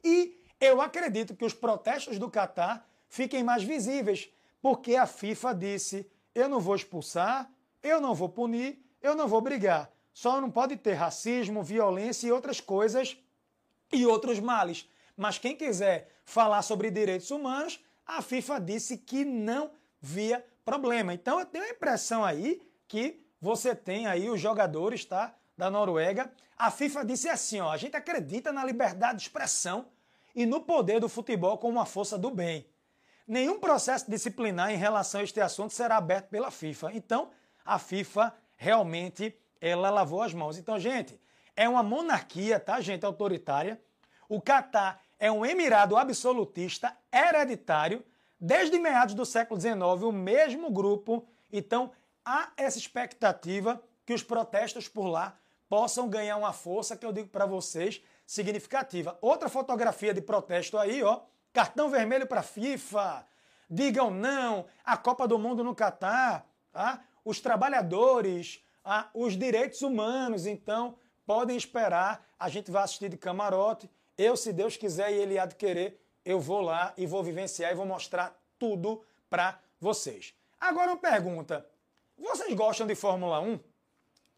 E 0.02 0.40
eu 0.61 0.81
acredito 0.81 1.35
que 1.35 1.44
os 1.44 1.52
protestos 1.52 2.18
do 2.18 2.31
Catar 2.31 2.88
fiquem 3.09 3.42
mais 3.42 3.62
visíveis, 3.62 4.31
porque 4.62 4.96
a 4.96 5.07
FIFA 5.07 5.55
disse: 5.55 6.11
eu 6.35 6.48
não 6.48 6.61
vou 6.61 6.74
expulsar, 6.74 7.50
eu 7.83 8.00
não 8.00 8.14
vou 8.14 8.29
punir, 8.29 8.79
eu 9.02 9.14
não 9.14 9.29
vou 9.29 9.40
brigar. 9.40 9.90
Só 10.14 10.40
não 10.40 10.50
pode 10.50 10.76
ter 10.76 10.94
racismo, 10.94 11.62
violência 11.62 12.29
e 12.29 12.33
outras 12.33 12.61
coisas 12.61 13.18
e 13.92 14.07
outros 14.07 14.40
males. 14.40 14.88
Mas 15.16 15.38
quem 15.38 15.57
quiser 15.57 16.11
falar 16.25 16.62
sobre 16.62 16.90
direitos 16.90 17.31
humanos, 17.31 17.81
a 18.07 18.20
FIFA 18.20 18.61
disse 18.61 18.99
que 18.99 19.25
não 19.25 19.70
via 20.01 20.44
problema. 20.64 21.14
Então 21.14 21.40
eu 21.40 21.46
tenho 21.46 21.64
a 21.64 21.70
impressão 21.70 22.25
aí 22.25 22.61
que 22.87 23.25
você 23.40 23.75
tem 23.75 24.07
aí 24.07 24.29
os 24.29 24.40
jogadores, 24.40 25.05
tá? 25.05 25.35
Da 25.57 25.70
Noruega. 25.70 26.31
A 26.59 26.70
FIFA 26.70 27.05
disse 27.05 27.29
assim, 27.29 27.61
ó, 27.61 27.70
a 27.70 27.77
gente 27.77 27.96
acredita 27.96 28.53
na 28.53 28.64
liberdade 28.64 29.18
de 29.18 29.25
expressão 29.25 29.87
e 30.35 30.44
no 30.44 30.61
poder 30.61 31.01
do 31.01 31.09
futebol 31.09 31.57
como 31.59 31.79
uma 31.79 31.87
força 31.87 32.18
do 32.18 32.31
bem. 32.31 32.66
Nenhum 33.27 33.59
processo 33.59 34.11
disciplinar 34.11 34.70
em 34.70 34.77
relação 34.77 35.20
a 35.20 35.25
este 35.25 35.40
assunto 35.40 35.72
será 35.72 35.96
aberto 35.96 36.29
pela 36.29 36.51
FIFA. 36.51 36.92
Então, 36.92 37.31
a 37.64 37.79
FIFA 37.79 38.33
realmente 38.57 39.37
ela 39.61 39.90
lavou 39.90 40.22
as 40.22 40.33
mãos. 40.33 40.59
Então, 40.59 40.79
gente, 40.79 41.18
é 41.57 41.69
uma 41.69 41.83
monarquia, 41.83 42.61
tá, 42.61 42.81
gente, 42.81 43.05
autoritária. 43.05 43.81
O 44.29 44.40
Catar 44.40 45.03
é 45.19 45.33
um 45.33 45.45
emirado 45.45 45.97
absolutista 45.97 46.97
hereditário. 47.12 48.05
Desde 48.38 48.79
meados 48.79 49.14
do 49.14 49.25
século 49.25 49.59
XIX, 49.59 50.03
o 50.03 50.12
mesmo 50.12 50.71
grupo. 50.71 51.27
Então, 51.51 51.90
há 52.25 52.51
essa 52.57 52.77
expectativa 52.77 53.83
que 54.05 54.12
os 54.12 54.23
protestos 54.23 54.87
por 54.87 55.07
lá 55.07 55.38
possam 55.69 56.09
ganhar 56.09 56.37
uma 56.37 56.53
força 56.53 56.97
que 56.97 57.07
eu 57.07 57.12
digo 57.12 57.29
para 57.29 57.47
vocês 57.47 58.03
significativa. 58.27 59.16
Outra 59.21 59.49
fotografia 59.49 60.12
de 60.12 60.21
protesto 60.21 60.77
aí, 60.77 61.03
ó, 61.03 61.23
cartão 61.53 61.88
vermelho 61.88 62.27
para 62.27 62.42
FIFA. 62.42 63.27
Digam 63.69 64.11
não 64.11 64.66
à 64.85 64.97
Copa 64.97 65.27
do 65.27 65.38
Mundo 65.38 65.64
no 65.64 65.75
Catar, 65.75 66.47
tá? 66.71 67.03
Os 67.25 67.40
trabalhadores, 67.40 68.62
ah, 68.85 69.09
os 69.14 69.37
direitos 69.37 69.83
humanos. 69.83 70.47
Então, 70.47 70.97
podem 71.27 71.57
esperar, 71.57 72.25
a 72.39 72.49
gente 72.49 72.71
vai 72.71 72.85
assistir 72.85 73.09
de 73.09 73.17
camarote. 73.17 73.91
Eu, 74.17 74.37
se 74.37 74.53
Deus 74.53 74.77
quiser 74.77 75.12
e 75.12 75.17
Ele 75.17 75.35
querer, 75.59 76.01
eu 76.25 76.41
vou 76.41 76.61
lá 76.61 76.95
e 76.97 77.07
vou 77.07 77.23
vivenciar 77.23 77.73
e 77.73 77.75
vou 77.75 77.85
mostrar 77.85 78.41
tudo 78.59 79.05
para 79.29 79.59
vocês. 79.81 80.33
Agora 80.59 80.93
uma 80.93 80.97
pergunta. 80.97 81.67
Vocês 82.17 82.55
gostam 82.55 82.87
de 82.87 82.95
Fórmula 82.95 83.41
1? 83.41 83.59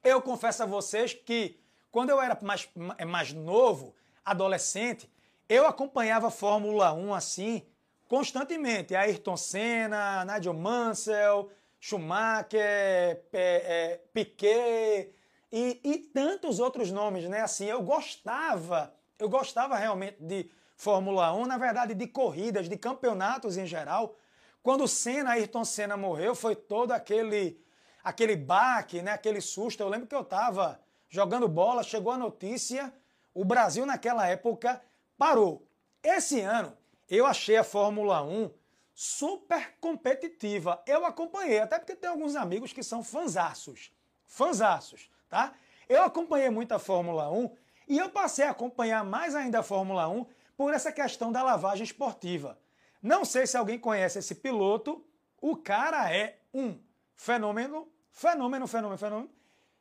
Eu 0.03 0.21
confesso 0.21 0.63
a 0.63 0.67
vocês 0.67 1.13
que 1.13 1.61
quando 1.93 2.11
eu 2.11 2.21
era 2.21 2.37
mais, 2.43 2.69
mais 3.07 3.33
novo, 3.33 3.95
adolescente, 4.25 5.09
eu 5.49 5.67
acompanhava 5.67 6.31
Fórmula 6.31 6.93
1 6.93 7.15
assim, 7.15 7.63
constantemente. 8.09 8.95
Ayrton 8.95 9.37
Senna, 9.37 10.25
Nigel 10.25 10.55
Mansell, 10.55 11.51
Schumacher, 11.79 13.23
é, 13.33 14.01
Piquet 14.13 15.13
e, 15.53 15.81
e 15.83 15.99
tantos 15.99 16.59
outros 16.61 16.91
nomes, 16.91 17.29
né? 17.29 17.41
Assim, 17.41 17.67
eu 17.67 17.83
gostava, 17.83 18.95
eu 19.19 19.29
gostava 19.29 19.77
realmente 19.77 20.17
de 20.21 20.51
Fórmula 20.77 21.33
1, 21.33 21.47
na 21.47 21.59
verdade, 21.59 21.95
de 21.95 22.07
corridas, 22.07 22.69
de 22.69 22.77
campeonatos 22.77 23.57
em 23.57 23.67
geral. 23.67 24.17
Quando 24.63 24.87
Senna, 24.87 25.31
Ayrton 25.31 25.65
Senna 25.65 25.97
morreu, 25.97 26.35
foi 26.35 26.55
todo 26.55 26.93
aquele 26.93 27.61
aquele 28.03 28.37
baque, 28.37 29.03
né? 29.03 29.13
Aquele 29.13 29.41
susto. 29.41 29.83
Eu 29.83 29.89
lembro 29.89 30.07
que 30.07 30.15
eu 30.15 30.23
estava 30.23 30.81
jogando 31.09 31.49
bola, 31.49 31.83
chegou 31.83 32.13
a 32.13 32.19
notícia, 32.19 32.93
o 33.35 33.45
Brasil 33.45 33.85
naquela 33.87 34.27
época 34.27 34.81
parou. 35.17 35.67
Esse 36.03 36.41
ano 36.41 36.77
eu 37.09 37.27
achei 37.27 37.57
a 37.57 37.65
Fórmula 37.65 38.23
1 38.23 38.51
super 38.95 39.77
competitiva. 39.81 40.83
Eu 40.87 41.07
acompanhei, 41.07 41.61
até 41.61 41.79
porque 41.79 41.97
tem 41.97 42.11
alguns 42.11 42.37
amigos 42.37 42.73
que 42.73 42.83
são 42.83 43.03
fanzaços. 43.03 43.93
Fanzaços, 44.27 45.09
tá? 45.29 45.55
Eu 45.89 46.03
acompanhei 46.03 46.51
muito 46.51 46.73
a 46.73 46.79
Fórmula 46.79 47.31
1 47.31 47.51
e 47.89 47.99
eu 47.99 48.11
passei 48.11 48.45
a 48.45 48.51
acompanhar 48.51 49.05
mais 49.05 49.35
ainda 49.35 49.61
a 49.61 49.63
Fórmula 49.63 50.09
1 50.09 50.27
por 50.57 50.75
essa 50.75 50.93
questão 50.93 51.33
da 51.33 51.43
lavagem 51.43 51.85
esportiva. 51.85 52.59
Não 53.03 53.25
sei 53.25 53.47
se 53.47 53.57
alguém 53.57 53.79
conhece 53.79 54.19
esse 54.19 54.35
piloto, 54.35 55.05
o 55.41 55.57
cara 55.57 56.13
é 56.13 56.39
um 56.53 56.79
fenômeno, 57.15 57.89
fenômeno, 58.11 58.67
fenômeno, 58.67 58.99
fenômeno. 58.99 59.31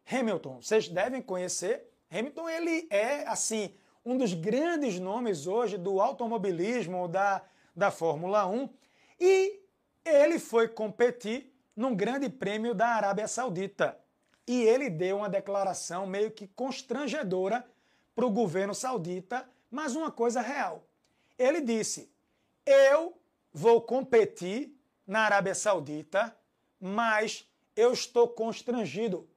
Hamilton, 0.09 0.61
vocês 0.61 0.87
devem 0.87 1.21
conhecer. 1.21 1.91
Hamilton, 2.09 2.47
ele 2.47 2.87
é, 2.89 3.27
assim, 3.27 3.75
um 4.05 4.17
dos 4.17 4.33
grandes 4.33 4.99
nomes 4.99 5.47
hoje 5.47 5.77
do 5.77 5.99
automobilismo, 5.99 7.07
da, 7.07 7.41
da 7.75 7.91
Fórmula 7.91 8.45
1. 8.45 8.69
E 9.19 9.59
ele 10.05 10.39
foi 10.39 10.67
competir 10.67 11.53
num 11.75 11.93
grande 11.93 12.29
prêmio 12.29 12.73
da 12.73 12.87
Arábia 12.87 13.27
Saudita. 13.27 13.99
E 14.47 14.63
ele 14.63 14.89
deu 14.89 15.17
uma 15.17 15.29
declaração 15.29 16.07
meio 16.07 16.31
que 16.31 16.47
constrangedora 16.47 17.65
para 18.15 18.25
o 18.25 18.31
governo 18.31 18.73
saudita, 18.73 19.47
mas 19.69 19.95
uma 19.95 20.09
coisa 20.09 20.41
real. 20.41 20.83
Ele 21.37 21.61
disse: 21.61 22.09
Eu 22.65 23.19
vou 23.51 23.81
competir 23.81 24.73
na 25.05 25.21
Arábia 25.21 25.53
Saudita, 25.53 26.35
mas 26.79 27.45
eu 27.75 27.91
estou 27.91 28.27
constrangido, 28.29 29.29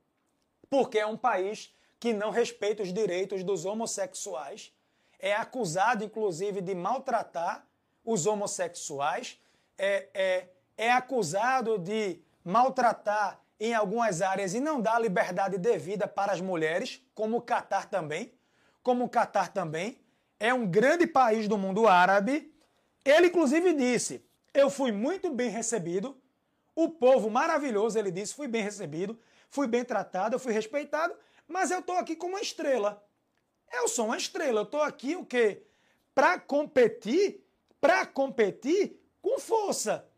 porque 0.69 0.99
é 0.99 1.07
um 1.07 1.17
país 1.17 1.75
que 1.99 2.13
não 2.13 2.31
respeita 2.31 2.83
os 2.83 2.93
direitos 2.93 3.43
dos 3.45 3.67
homossexuais, 3.67 4.73
é 5.19 5.35
acusado, 5.35 6.05
inclusive, 6.05 6.61
de 6.61 6.75
maltratar 6.75 7.67
os 8.05 8.27
homossexuais 8.27 9.39
é, 9.77 10.09
é, 10.13 10.49
é 10.77 10.93
acusado 10.93 11.79
de 11.79 12.21
maltratar 12.45 13.41
em 13.61 13.75
algumas 13.75 14.23
áreas 14.23 14.55
e 14.55 14.61
não 14.61 14.81
dar 14.81 14.99
liberdade 14.99 15.59
devida 15.59 16.09
para 16.09 16.33
as 16.33 16.41
mulheres, 16.41 17.03
como 17.15 17.37
o 17.37 17.43
Catar 17.43 17.91
também, 17.91 18.33
como 18.83 19.05
o 19.05 19.09
Catar 19.09 19.53
também, 19.53 20.01
é 20.41 20.53
um 20.55 20.67
grande 20.67 21.07
país 21.07 21.47
do 21.47 21.59
mundo 21.59 21.87
árabe. 21.87 22.53
Ele 23.05 23.27
inclusive 23.27 23.75
disse: 23.75 24.25
"Eu 24.55 24.71
fui 24.71 24.91
muito 24.91 25.31
bem 25.31 25.51
recebido, 25.51 26.19
o 26.75 26.89
povo 26.89 27.29
maravilhoso", 27.29 27.99
ele 27.99 28.11
disse, 28.11 28.35
"fui 28.35 28.49
bem 28.49 28.63
recebido, 28.63 29.21
fui 29.51 29.67
bem 29.67 29.85
tratado, 29.85 30.37
eu 30.37 30.41
fui 30.41 30.55
respeitado, 30.55 31.15
mas 31.47 31.71
eu 31.71 31.81
estou 31.81 31.97
aqui 31.97 32.17
como 32.17 32.35
uma 32.35 32.41
estrela. 32.41 33.05
Eu 33.71 33.87
sou 33.87 34.07
uma 34.07 34.17
estrela, 34.17 34.61
eu 34.61 34.65
estou 34.65 34.83
aqui 34.83 35.15
o 35.15 35.25
quê? 35.25 35.63
Para 36.15 36.41
competir, 36.41 37.47
para 37.81 38.07
competir 38.07 39.01
com 39.21 39.39
força. 39.39 40.09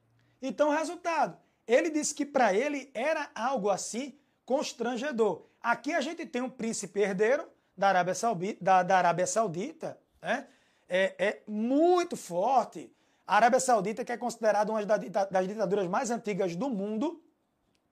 Então, 0.41 0.71
resultado, 0.71 1.37
ele 1.73 1.91
disse 1.91 2.15
que 2.15 2.27
para 2.27 2.53
ele 2.53 2.91
era 2.93 3.31
algo 3.35 3.71
assim 3.71 4.19
constrangedor. 4.45 5.47
Aqui 5.63 5.93
a 5.95 6.01
gente 6.01 6.27
tem 6.27 6.43
um 6.43 6.51
príncipe 6.51 7.01
herdeiro 7.01 7.49
da 7.77 7.89
Arábia 7.89 8.15
Saudita, 8.15 8.63
da, 8.63 8.83
da 8.83 8.99
Arábia 8.99 9.27
Saudita 9.27 9.99
né? 10.21 10.47
é, 10.89 11.15
é, 11.19 11.43
muito 11.47 12.17
forte. 12.17 12.93
A 13.27 13.37
Arábia 13.37 13.59
Saudita, 13.59 14.05
que 14.05 14.13
é 14.13 14.17
considerada 14.19 14.71
uma 14.71 14.85
das 14.85 15.47
ditaduras 15.49 15.89
mais 15.89 16.11
antigas 16.11 16.55
do 16.55 16.69
mundo, 16.69 17.23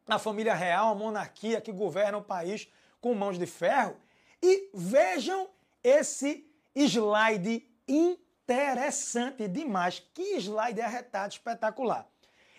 a 0.07 0.19
família 0.19 0.55
real, 0.55 0.91
a 0.91 0.95
monarquia 0.95 1.61
que 1.61 1.73
governa 1.73 2.19
o 2.19 2.23
país 2.23 2.69
com 3.01 3.15
mãos 3.15 3.39
de 3.39 3.47
ferro. 3.47 3.97
E 4.43 4.69
vejam 4.75 5.49
esse 5.83 6.47
slide 6.75 7.67
interessante 7.89 9.49
demais. 9.49 10.01
Que 10.13 10.37
slide 10.37 10.81
arretado 10.83 11.33
espetacular. 11.33 12.07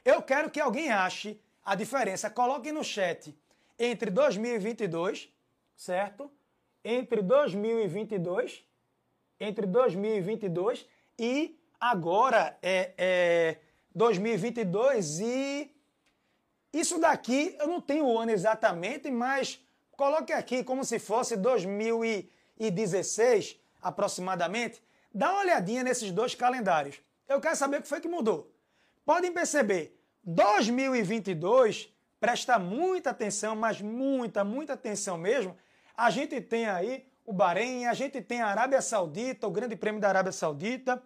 Eu 0.03 0.21
quero 0.21 0.49
que 0.49 0.59
alguém 0.59 0.91
ache 0.91 1.39
a 1.63 1.75
diferença. 1.75 2.29
Coloque 2.29 2.69
no 2.71 2.83
chat 2.83 3.33
entre 3.77 4.09
2022, 4.09 5.31
certo? 5.75 6.31
Entre 6.83 7.21
2022, 7.21 8.65
entre 9.39 9.67
2022 9.67 10.87
e 11.19 11.55
agora 11.79 12.57
é, 12.61 12.93
é 12.97 13.57
2022 13.93 15.19
e 15.19 15.71
isso 16.73 16.97
daqui 16.99 17.55
eu 17.59 17.67
não 17.67 17.79
tenho 17.79 18.05
o 18.05 18.17
ano 18.17 18.31
exatamente, 18.31 19.11
mas 19.11 19.63
coloque 19.91 20.33
aqui 20.33 20.63
como 20.63 20.83
se 20.83 20.97
fosse 20.97 21.37
2016 21.37 23.55
aproximadamente. 23.81 24.81
Dá 25.13 25.29
uma 25.31 25.41
olhadinha 25.41 25.83
nesses 25.83 26.11
dois 26.11 26.33
calendários. 26.33 26.99
Eu 27.27 27.39
quero 27.39 27.55
saber 27.55 27.77
o 27.77 27.83
que 27.83 27.87
foi 27.87 28.01
que 28.01 28.07
mudou. 28.07 28.51
Podem 29.05 29.31
perceber, 29.31 29.99
2022, 30.23 31.91
presta 32.19 32.59
muita 32.59 33.09
atenção, 33.09 33.55
mas 33.55 33.81
muita, 33.81 34.43
muita 34.43 34.73
atenção 34.73 35.17
mesmo. 35.17 35.57
A 35.97 36.09
gente 36.09 36.39
tem 36.39 36.67
aí 36.67 37.07
o 37.25 37.33
Bahrein, 37.33 37.87
a 37.87 37.93
gente 37.93 38.21
tem 38.21 38.41
a 38.41 38.47
Arábia 38.47 38.81
Saudita, 38.81 39.47
o 39.47 39.51
Grande 39.51 39.75
Prêmio 39.75 39.99
da 39.99 40.09
Arábia 40.09 40.31
Saudita, 40.31 41.01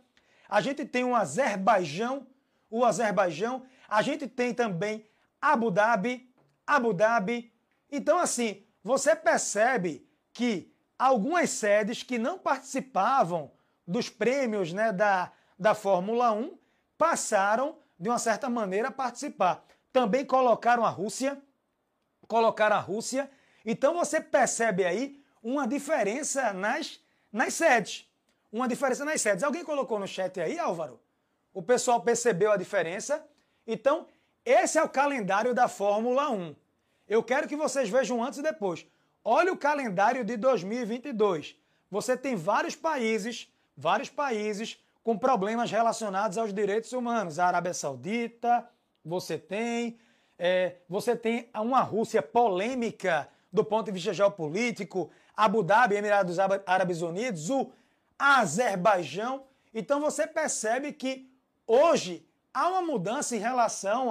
a 0.48 0.62
gente 0.62 0.86
tem 0.86 1.04
o 1.04 1.16
Azerbaijão, 1.16 2.28
o 2.70 2.84
Azerbaijão, 2.84 3.66
a 3.88 4.02
gente 4.02 4.28
tem 4.28 4.54
também 4.54 5.06
Abu 5.42 5.72
Dhabi, 5.72 6.30
Abu 6.66 6.94
Dhabi. 6.94 7.52
Então, 7.92 8.20
assim, 8.20 8.64
você 8.84 9.16
percebe 9.16 10.08
que 10.34 10.74
algumas 10.98 11.50
sedes 11.50 12.04
que 12.04 12.18
não 12.18 12.38
participavam 12.38 13.52
dos 13.88 14.10
prêmios 14.10 14.74
né, 14.74 14.92
da, 14.92 15.32
da 15.58 15.74
Fórmula 15.74 16.32
1 16.32 16.58
passaram, 16.98 17.78
de 18.00 18.10
uma 18.10 18.20
certa 18.20 18.50
maneira, 18.50 18.92
participar. 18.92 19.66
Também 19.92 20.26
colocaram 20.26 20.86
a 20.86 20.90
Rússia, 20.90 21.42
colocaram 22.28 22.76
a 22.76 22.80
Rússia. 22.80 23.30
Então 23.66 23.94
você 23.94 24.20
percebe 24.20 24.84
aí 24.84 25.24
uma 25.42 25.68
diferença 25.68 26.54
nas, 26.54 27.00
nas 27.32 27.54
sedes. 27.54 28.10
Uma 28.52 28.68
diferença 28.68 29.06
nas 29.06 29.22
sedes. 29.22 29.44
Alguém 29.44 29.64
colocou 29.64 30.00
no 30.00 30.08
chat 30.08 30.40
aí, 30.40 30.58
Álvaro? 30.60 31.00
O 31.54 31.62
pessoal 31.62 32.02
percebeu 32.02 32.52
a 32.52 32.58
diferença? 32.58 33.26
Então, 33.66 34.08
esse 34.44 34.78
é 34.78 34.84
o 34.84 34.90
calendário 34.90 35.54
da 35.54 35.68
Fórmula 35.68 36.30
1. 36.30 36.56
Eu 37.08 37.24
quero 37.24 37.48
que 37.48 37.56
vocês 37.56 37.90
vejam 37.90 38.24
antes 38.24 38.40
e 38.40 38.44
depois. 38.44 38.86
Olha 39.24 39.52
o 39.52 39.58
calendário 39.58 40.24
de 40.24 40.38
2022. 40.38 41.56
Você 41.90 42.18
tem 42.18 42.36
vários 42.36 42.76
países, 42.76 43.52
vários 43.76 44.10
países 44.10 44.78
com 45.06 45.16
problemas 45.16 45.70
relacionados 45.70 46.36
aos 46.36 46.52
direitos 46.52 46.92
humanos. 46.92 47.38
A 47.38 47.46
Arábia 47.46 47.76
Saudita, 47.76 48.68
você 49.06 49.38
tem, 49.38 50.00
é, 50.38 50.78
você 50.90 51.16
tem 51.16 51.48
uma 51.54 51.82
Rússia 51.82 52.24
polêmica 52.24 53.30
do 53.54 53.64
ponto 53.64 53.86
de 53.86 53.92
vista 53.92 54.12
geopolítico, 54.12 55.12
Abu 55.38 55.62
Dhabi, 55.62 55.96
Emirados 55.96 56.40
Árabes 56.40 57.04
Unidos, 57.04 57.52
o 57.52 57.72
Azerbaijão. 58.18 59.44
Então 59.72 60.02
você 60.02 60.26
percebe 60.26 60.92
que 60.92 61.32
hoje 61.68 62.28
há 62.52 62.68
uma 62.70 62.82
mudança 62.82 63.36
em 63.36 63.40
relação 63.40 64.10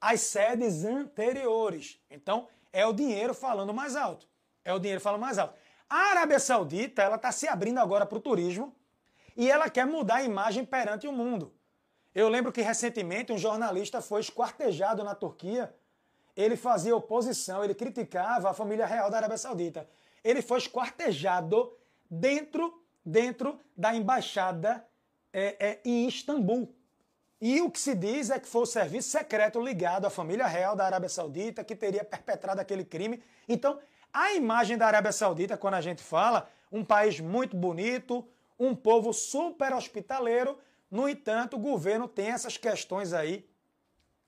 às 0.00 0.20
sedes 0.20 0.84
anteriores. 0.84 2.00
Então, 2.08 2.46
é 2.72 2.86
o 2.86 2.92
dinheiro 2.92 3.34
falando 3.34 3.74
mais 3.74 3.96
alto. 3.96 4.28
É 4.64 4.72
o 4.72 4.78
dinheiro 4.78 5.00
falando 5.00 5.22
mais 5.22 5.36
alto. 5.36 5.54
A 5.90 5.96
Arábia 6.12 6.38
Saudita 6.38 7.02
ela 7.02 7.16
está 7.16 7.32
se 7.32 7.48
abrindo 7.48 7.78
agora 7.78 8.06
para 8.06 8.18
o 8.18 8.20
turismo 8.20 8.72
e 9.36 9.50
ela 9.50 9.68
quer 9.70 9.86
mudar 9.86 10.16
a 10.16 10.22
imagem 10.22 10.64
perante 10.64 11.06
o 11.06 11.12
mundo. 11.12 11.52
Eu 12.14 12.28
lembro 12.28 12.52
que 12.52 12.60
recentemente 12.60 13.32
um 13.32 13.38
jornalista 13.38 14.00
foi 14.02 14.20
esquartejado 14.20 15.02
na 15.02 15.14
Turquia. 15.14 15.74
Ele 16.36 16.56
fazia 16.56 16.94
oposição, 16.94 17.64
ele 17.64 17.74
criticava 17.74 18.50
a 18.50 18.54
família 18.54 18.86
real 18.86 19.10
da 19.10 19.16
Arábia 19.16 19.38
Saudita. 19.38 19.88
Ele 20.22 20.42
foi 20.42 20.58
esquartejado 20.58 21.72
dentro, 22.10 22.82
dentro 23.04 23.58
da 23.76 23.94
embaixada 23.94 24.86
é, 25.32 25.56
é, 25.58 25.80
em 25.84 26.06
Istambul. 26.06 26.74
E 27.40 27.60
o 27.60 27.70
que 27.70 27.80
se 27.80 27.94
diz 27.94 28.30
é 28.30 28.38
que 28.38 28.46
foi 28.46 28.62
o 28.62 28.66
serviço 28.66 29.08
secreto 29.08 29.60
ligado 29.60 30.06
à 30.06 30.10
família 30.10 30.46
real 30.46 30.76
da 30.76 30.86
Arábia 30.86 31.08
Saudita 31.08 31.64
que 31.64 31.74
teria 31.74 32.04
perpetrado 32.04 32.60
aquele 32.60 32.84
crime. 32.84 33.22
Então, 33.48 33.80
a 34.12 34.34
imagem 34.34 34.76
da 34.76 34.86
Arábia 34.86 35.10
Saudita, 35.10 35.56
quando 35.56 35.74
a 35.74 35.80
gente 35.80 36.02
fala, 36.02 36.48
um 36.70 36.84
país 36.84 37.18
muito 37.18 37.56
bonito, 37.56 38.24
um 38.66 38.74
povo 38.74 39.12
super 39.12 39.72
hospitaleiro, 39.72 40.58
no 40.90 41.08
entanto, 41.08 41.56
o 41.56 41.60
governo 41.60 42.06
tem 42.06 42.28
essas 42.28 42.56
questões 42.56 43.12
aí, 43.12 43.48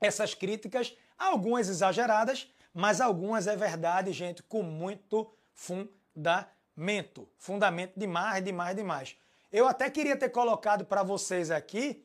essas 0.01 0.35
críticas, 0.35 0.97
algumas 1.19 1.69
exageradas, 1.69 2.51
mas 2.73 3.01
algumas 3.01 3.47
é 3.47 3.57
verdade, 3.57 4.13
gente, 4.13 4.43
com 4.43 4.63
muito 4.63 5.31
fundamento. 5.53 7.29
Fundamento 7.37 7.93
demais, 7.97 8.45
demais, 8.45 8.77
demais. 8.77 9.17
Eu 9.53 9.69
até 9.69 9.89
queria 9.91 10.17
ter 10.17 10.31
colocado 10.31 10.85
para 10.85 11.03
vocês 11.03 11.51
aqui 11.51 12.05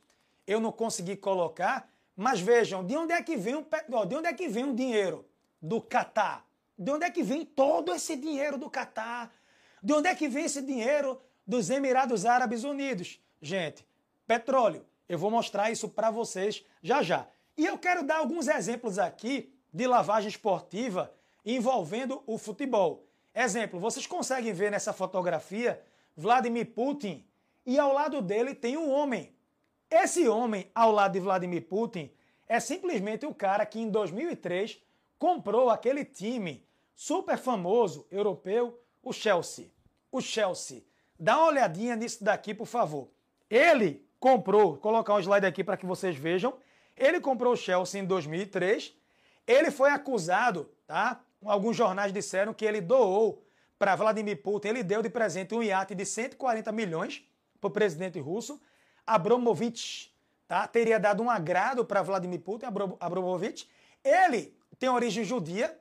eu 0.49 0.59
não 0.59 0.71
consegui 0.71 1.15
colocar, 1.15 1.87
mas 2.15 2.39
vejam, 2.39 2.83
de 2.83 2.97
onde 2.97 3.13
é 3.13 3.21
que 3.21 3.37
vem 3.37 3.53
o, 3.53 3.65
de 4.07 4.15
onde 4.15 4.27
é 4.27 4.33
que 4.33 4.47
vem 4.47 4.65
o 4.65 4.73
dinheiro 4.73 5.23
do 5.61 5.79
Catar? 5.79 6.43
De 6.75 6.89
onde 6.91 7.05
é 7.05 7.11
que 7.11 7.21
vem 7.21 7.45
todo 7.45 7.93
esse 7.93 8.15
dinheiro 8.15 8.57
do 8.57 8.67
Catar? 8.67 9.31
De 9.81 9.93
onde 9.93 10.07
é 10.07 10.15
que 10.15 10.27
vem 10.27 10.45
esse 10.45 10.63
dinheiro 10.63 11.21
dos 11.49 11.71
Emirados 11.71 12.27
Árabes 12.27 12.63
Unidos? 12.63 13.19
Gente, 13.41 13.83
petróleo. 14.27 14.85
Eu 15.07 15.17
vou 15.17 15.31
mostrar 15.31 15.71
isso 15.71 15.89
para 15.89 16.11
vocês 16.11 16.63
já 16.79 17.01
já. 17.01 17.27
E 17.57 17.65
eu 17.65 17.75
quero 17.75 18.03
dar 18.03 18.17
alguns 18.17 18.47
exemplos 18.47 18.99
aqui 18.99 19.51
de 19.73 19.87
lavagem 19.87 20.29
esportiva 20.29 21.11
envolvendo 21.43 22.21
o 22.27 22.37
futebol. 22.37 23.07
Exemplo, 23.33 23.79
vocês 23.79 24.05
conseguem 24.05 24.53
ver 24.53 24.69
nessa 24.69 24.93
fotografia 24.93 25.81
Vladimir 26.15 26.67
Putin 26.67 27.25
e 27.65 27.79
ao 27.79 27.93
lado 27.93 28.21
dele 28.21 28.53
tem 28.53 28.77
um 28.77 28.91
homem, 28.91 29.33
esse 29.89 30.27
homem, 30.27 30.69
ao 30.75 30.91
lado 30.91 31.13
de 31.13 31.19
Vladimir 31.19 31.65
Putin, 31.67 32.11
é 32.47 32.59
simplesmente 32.59 33.25
o 33.25 33.33
cara 33.33 33.65
que 33.65 33.79
em 33.79 33.89
2003 33.89 34.79
comprou 35.17 35.71
aquele 35.71 36.05
time 36.05 36.63
super 36.93 37.39
famoso 37.39 38.05
europeu, 38.11 38.79
o 39.01 39.11
Chelsea. 39.11 39.71
O 40.11 40.21
Chelsea. 40.21 40.83
Dá 41.19 41.37
uma 41.37 41.47
olhadinha 41.47 41.95
nisso 41.95 42.23
daqui, 42.23 42.53
por 42.53 42.65
favor. 42.65 43.09
Ele 43.49 44.07
comprou, 44.19 44.77
colocar 44.77 45.15
um 45.15 45.19
slide 45.19 45.45
aqui 45.45 45.63
para 45.63 45.75
que 45.75 45.85
vocês 45.85 46.15
vejam. 46.15 46.57
Ele 46.95 47.19
comprou 47.19 47.53
o 47.53 47.57
Chelsea 47.57 48.01
em 48.01 48.05
2003. 48.05 48.93
Ele 49.45 49.69
foi 49.71 49.89
acusado, 49.89 50.69
tá? 50.87 51.21
Alguns 51.43 51.75
jornais 51.75 52.13
disseram 52.13 52.53
que 52.53 52.65
ele 52.65 52.81
doou 52.81 53.43
para 53.77 53.95
Vladimir 53.95 54.41
Putin, 54.41 54.67
ele 54.67 54.83
deu 54.83 55.01
de 55.01 55.09
presente 55.09 55.55
um 55.55 55.63
iate 55.63 55.95
de 55.95 56.05
140 56.05 56.69
milhões 56.73 57.23
para 57.61 57.69
o 57.69 57.71
presidente 57.71 58.19
russo. 58.19 58.61
Abramovich 59.07 60.13
tá? 60.47 60.67
teria 60.67 60.99
dado 60.99 61.23
um 61.23 61.29
agrado 61.29 61.85
para 61.85 62.01
Vladimir 62.01 62.41
Putin, 62.41 62.65
Abramovich. 62.99 63.69
Ele 64.03 64.53
tem 64.77 64.89
origem 64.89 65.23
judia, 65.23 65.79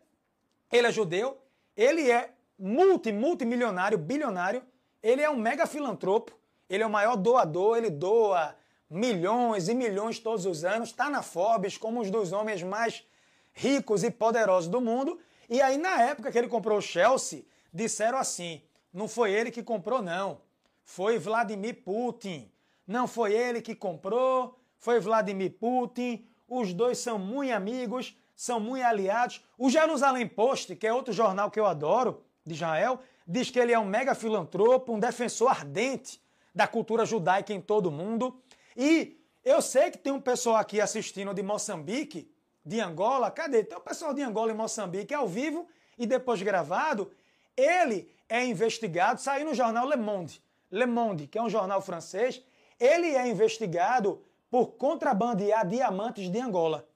ele 0.70 0.87
é 0.87 0.92
judeu, 0.92 1.38
ele 1.77 2.09
é 2.09 2.31
multi, 2.59 3.12
multimilionário, 3.12 3.98
bilionário, 3.98 4.62
ele 5.03 5.23
é 5.23 5.31
um 5.31 5.37
mega 5.37 5.67
filantropo, 5.67 6.33
ele 6.69 6.83
é 6.83 6.87
o 6.87 6.91
maior 6.91 7.17
doador, 7.17 7.77
ele 7.77 7.91
doa 7.91 8.55
milhões 8.91 9.69
e 9.69 9.75
milhões 9.75 10.19
todos 10.19 10.47
os 10.47 10.65
anos, 10.65 10.91
está 10.91 11.11
na 11.11 11.23
Forbes 11.23 11.77
como 11.77 12.01
um 12.01 12.11
dos 12.11 12.33
homens 12.33 12.63
mais 12.63 13.05
ricos 13.53 14.03
e 14.03 14.11
poderosos 14.11 14.71
do 14.71 14.81
mundo. 14.81 15.19
E 15.49 15.61
aí, 15.61 15.77
na 15.77 16.03
época 16.03 16.31
que 16.31 16.39
ele 16.39 16.49
comprou 16.49 16.79
o 16.79 16.83
Chelsea, 16.83 17.45
disseram 17.73 18.19
assim: 18.19 18.63
não 18.93 19.09
foi 19.09 19.33
ele 19.33 19.51
que 19.51 19.63
comprou, 19.63 20.03
não. 20.03 20.41
Foi 20.83 21.19
Vladimir 21.19 21.83
Putin. 21.83 22.51
Não 22.87 23.07
foi 23.07 23.35
ele 23.35 23.61
que 23.61 23.75
comprou, 23.75 24.59
foi 24.79 24.99
Vladimir 24.99 25.53
Putin. 25.59 26.27
Os 26.49 26.73
dois 26.73 26.99
são 26.99 27.19
muito 27.19 27.53
amigos, 27.53 28.17
são 28.35 28.59
muito 28.59 28.85
aliados. 28.85 29.45
O 29.59 29.69
Jerusalém 29.69 30.27
Post, 30.27 30.75
que 30.77 30.87
é 30.87 30.93
outro 30.93 31.13
jornal 31.13 31.51
que 31.51 31.61
eu 31.61 31.67
adoro, 31.67 32.25
de 32.47 32.55
Israel, 32.55 33.01
diz 33.29 33.51
que 33.51 33.61
ele 33.61 33.73
é 33.73 33.79
um 33.79 33.85
mega 33.85 34.14
filantropo, 34.14 34.95
um 34.95 34.99
defensor 34.99 35.51
ardente 35.51 36.21
da 36.55 36.67
cultura 36.67 37.05
judaica 37.05 37.53
em 37.53 37.61
todo 37.61 37.87
o 37.87 37.93
mundo. 37.93 38.41
E 38.75 39.21
eu 39.45 39.61
sei 39.61 39.91
que 39.91 39.99
tem 39.99 40.12
um 40.12 40.21
pessoal 40.21 40.57
aqui 40.57 40.81
assistindo 40.81 41.35
de 41.35 41.43
Moçambique, 41.43 42.33
de 42.64 42.81
Angola. 42.81 43.31
Cadê? 43.31 43.62
Tem 43.62 43.77
um 43.77 43.83
pessoal 43.83 44.14
de 44.14 44.23
Angola 44.23 44.51
e 44.51 44.55
Moçambique 44.55 45.12
ao 45.12 45.29
vivo 45.29 45.69
e 45.99 46.07
depois 46.07 46.41
gravado. 46.41 47.12
Ele 47.55 48.11
é 48.29 48.47
investigado, 48.47 49.21
saiu 49.21 49.45
no 49.45 49.55
jornal 49.55 49.87
Le 49.87 49.97
Monde. 49.97 50.43
Le 50.71 50.87
Monde, 50.87 51.27
que 51.27 51.38
é 51.38 51.43
um 51.43 51.51
jornal 51.51 51.83
francês, 51.83 52.43
ele 52.81 53.09
é 53.14 53.29
investigado 53.29 54.23
por 54.51 54.69
contrabandear 54.69 55.67
diamantes 55.67 56.31
de 56.31 56.41
Angola. 56.41 56.88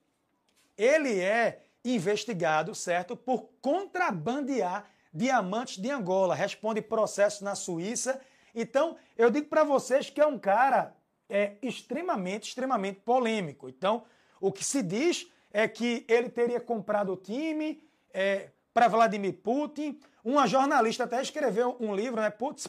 Ele 0.76 1.20
é 1.20 1.62
investigado, 1.84 2.74
certo, 2.74 3.16
por 3.16 3.48
contrabandear 3.60 4.88
diamantes 5.12 5.78
de 5.78 5.90
Angola. 5.90 6.34
Responde 6.34 6.80
processo 6.80 7.44
na 7.44 7.54
Suíça 7.54 8.20
Então, 8.54 8.96
eu 9.16 9.30
digo 9.30 9.48
para 9.48 9.64
vocês 9.64 10.10
que 10.10 10.20
é 10.20 10.26
um 10.26 10.38
cara 10.38 10.94
é, 11.28 11.56
extremamente, 11.62 12.48
extremamente 12.48 13.00
polêmico. 13.00 13.68
Então, 13.68 14.04
o 14.40 14.52
que 14.52 14.64
se 14.64 14.82
diz 14.82 15.26
é 15.52 15.66
que 15.68 16.04
ele 16.08 16.28
teria 16.28 16.60
comprado 16.60 17.12
o 17.12 17.16
time 17.16 17.82
é, 18.12 18.50
para 18.72 18.88
Vladimir 18.88 19.34
Putin. 19.34 19.98
Uma 20.24 20.46
jornalista 20.46 21.04
até 21.04 21.20
escreveu 21.20 21.76
um 21.80 21.94
livro, 21.94 22.20
né, 22.20 22.30
Putin's, 22.30 22.68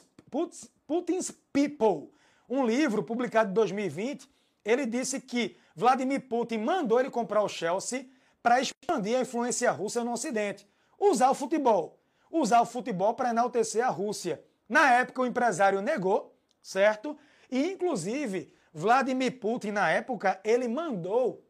Putin's, 0.87 1.31
People, 1.51 2.09
um 2.49 2.65
livro 2.65 3.03
publicado 3.03 3.51
em 3.51 3.53
2020. 3.53 4.29
Ele 4.65 4.85
disse 4.85 5.19
que 5.19 5.57
Vladimir 5.75 6.21
Putin 6.27 6.59
mandou 6.59 6.99
ele 6.99 7.09
comprar 7.09 7.43
o 7.43 7.49
Chelsea 7.49 8.07
para 8.41 8.61
expandir 8.61 9.17
a 9.17 9.21
influência 9.21 9.71
russa 9.71 10.03
no 10.03 10.13
Ocidente. 10.13 10.67
Usar 10.99 11.29
o 11.29 11.33
futebol. 11.33 11.99
Usar 12.33 12.61
o 12.61 12.65
futebol 12.65 13.13
para 13.13 13.29
enaltecer 13.29 13.85
a 13.85 13.89
Rússia. 13.89 14.43
Na 14.67 14.91
época, 14.91 15.21
o 15.21 15.25
empresário 15.25 15.81
negou, 15.81 16.35
certo? 16.63 17.15
E, 17.49 17.71
inclusive, 17.71 18.51
Vladimir 18.73 19.39
Putin, 19.39 19.69
na 19.69 19.91
época, 19.91 20.41
ele 20.43 20.67
mandou 20.67 21.45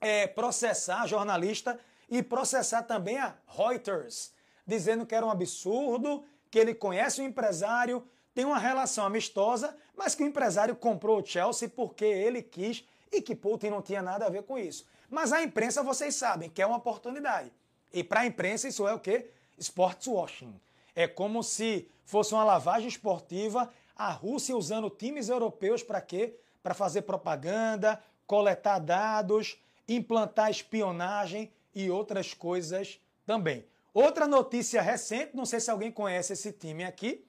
é, 0.00 0.26
processar 0.26 1.02
a 1.02 1.06
jornalista 1.06 1.78
e 2.10 2.20
processar 2.20 2.82
também 2.82 3.16
a 3.16 3.36
Reuters, 3.46 4.32
dizendo 4.66 5.06
que 5.06 5.14
era 5.14 5.24
um 5.24 5.30
absurdo, 5.30 6.24
que 6.50 6.58
ele 6.58 6.74
conhece 6.74 7.20
o 7.20 7.24
empresário, 7.24 8.04
tem 8.34 8.44
uma 8.44 8.58
relação 8.58 9.06
amistosa, 9.06 9.76
mas 9.96 10.16
que 10.16 10.24
o 10.24 10.26
empresário 10.26 10.74
comprou 10.74 11.20
o 11.20 11.24
Chelsea 11.24 11.68
porque 11.68 12.04
ele 12.04 12.42
quis 12.42 12.84
e 13.12 13.22
que 13.22 13.36
Putin 13.36 13.70
não 13.70 13.82
tinha 13.82 14.02
nada 14.02 14.26
a 14.26 14.30
ver 14.30 14.42
com 14.42 14.58
isso. 14.58 14.84
Mas 15.08 15.32
a 15.32 15.42
imprensa, 15.42 15.82
vocês 15.82 16.16
sabem, 16.16 16.50
que 16.50 16.60
é 16.60 16.66
uma 16.66 16.76
oportunidade. 16.78 17.52
E 17.92 18.04
para 18.04 18.20
a 18.20 18.26
imprensa 18.26 18.68
isso 18.68 18.86
é 18.86 18.92
o 18.92 18.98
quê? 18.98 19.30
Sports 19.58 20.06
washing. 20.06 20.54
É 20.94 21.06
como 21.06 21.42
se 21.42 21.88
fosse 22.04 22.34
uma 22.34 22.44
lavagem 22.44 22.88
esportiva, 22.88 23.70
a 23.94 24.10
Rússia 24.10 24.56
usando 24.56 24.90
times 24.90 25.28
europeus 25.28 25.82
para 25.82 26.00
quê? 26.00 26.36
Para 26.62 26.74
fazer 26.74 27.02
propaganda, 27.02 28.02
coletar 28.26 28.78
dados, 28.78 29.60
implantar 29.88 30.50
espionagem 30.50 31.50
e 31.74 31.90
outras 31.90 32.34
coisas 32.34 33.00
também. 33.26 33.64
Outra 33.92 34.26
notícia 34.26 34.80
recente, 34.80 35.34
não 35.34 35.44
sei 35.44 35.60
se 35.60 35.70
alguém 35.70 35.90
conhece 35.90 36.32
esse 36.32 36.52
time 36.52 36.84
aqui, 36.84 37.24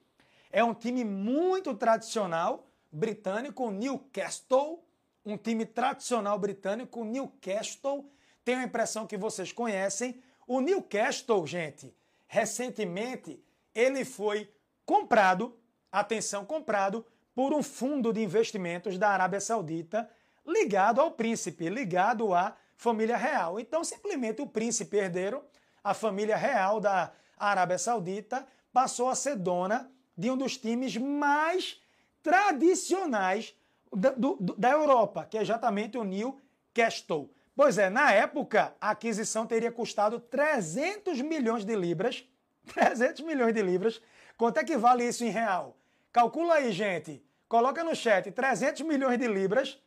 é 0.52 0.62
um 0.62 0.74
time 0.74 1.04
muito 1.04 1.74
tradicional 1.74 2.66
britânico, 2.90 3.70
Newcastle, 3.70 4.82
um 5.24 5.36
time 5.36 5.64
tradicional 5.64 6.38
britânico, 6.38 7.04
Newcastle. 7.04 8.10
Tenho 8.44 8.58
a 8.58 8.64
impressão 8.64 9.06
que 9.06 9.16
vocês 9.16 9.52
conhecem. 9.52 10.20
O 10.46 10.60
Newcastle, 10.60 11.46
gente, 11.46 11.94
recentemente 12.32 13.42
ele 13.74 14.04
foi 14.04 14.48
comprado, 14.86 15.58
atenção, 15.90 16.44
comprado 16.44 17.04
por 17.34 17.52
um 17.52 17.60
fundo 17.60 18.12
de 18.12 18.22
investimentos 18.22 18.96
da 18.96 19.10
Arábia 19.10 19.40
Saudita 19.40 20.08
ligado 20.46 21.00
ao 21.00 21.10
príncipe, 21.10 21.68
ligado 21.68 22.32
à 22.32 22.56
família 22.76 23.16
real. 23.16 23.58
Então, 23.58 23.82
simplesmente 23.82 24.40
o 24.40 24.46
príncipe 24.46 24.96
herdeiro, 24.96 25.42
a 25.82 25.92
família 25.92 26.36
real 26.36 26.78
da 26.78 27.12
Arábia 27.36 27.78
Saudita, 27.78 28.46
passou 28.72 29.08
a 29.08 29.16
ser 29.16 29.34
dona 29.34 29.90
de 30.16 30.30
um 30.30 30.36
dos 30.36 30.56
times 30.56 30.96
mais 30.96 31.82
tradicionais 32.22 33.56
da, 33.92 34.10
do, 34.10 34.36
da 34.56 34.70
Europa, 34.70 35.26
que 35.28 35.36
é 35.36 35.42
exatamente 35.42 35.98
o 35.98 36.04
Newcastle. 36.04 37.28
Pois 37.62 37.76
é, 37.76 37.90
na 37.90 38.10
época, 38.10 38.74
a 38.80 38.92
aquisição 38.92 39.46
teria 39.46 39.70
custado 39.70 40.18
300 40.18 41.20
milhões 41.20 41.62
de 41.62 41.76
libras. 41.76 42.24
300 42.72 43.20
milhões 43.20 43.52
de 43.52 43.60
libras. 43.60 44.00
Quanto 44.38 44.56
é 44.56 44.64
que 44.64 44.78
vale 44.78 45.06
isso 45.06 45.22
em 45.26 45.28
real? 45.28 45.76
Calcula 46.10 46.54
aí, 46.54 46.72
gente. 46.72 47.22
Coloca 47.46 47.84
no 47.84 47.94
chat 47.94 48.30
300 48.32 48.80
milhões 48.80 49.18
de 49.18 49.28
libras. 49.28 49.78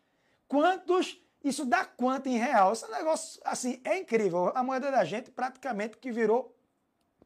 Quantos 0.48 1.20
isso 1.44 1.66
dá 1.66 1.84
quanto 1.84 2.30
em 2.30 2.38
real? 2.38 2.74
Esse 2.74 2.88
negócio, 2.92 3.42
assim, 3.44 3.82
é 3.84 3.98
incrível. 3.98 4.52
A 4.54 4.62
moeda 4.62 4.92
da 4.92 5.04
gente 5.04 5.32
praticamente 5.32 5.98
que 5.98 6.12
virou 6.12 6.56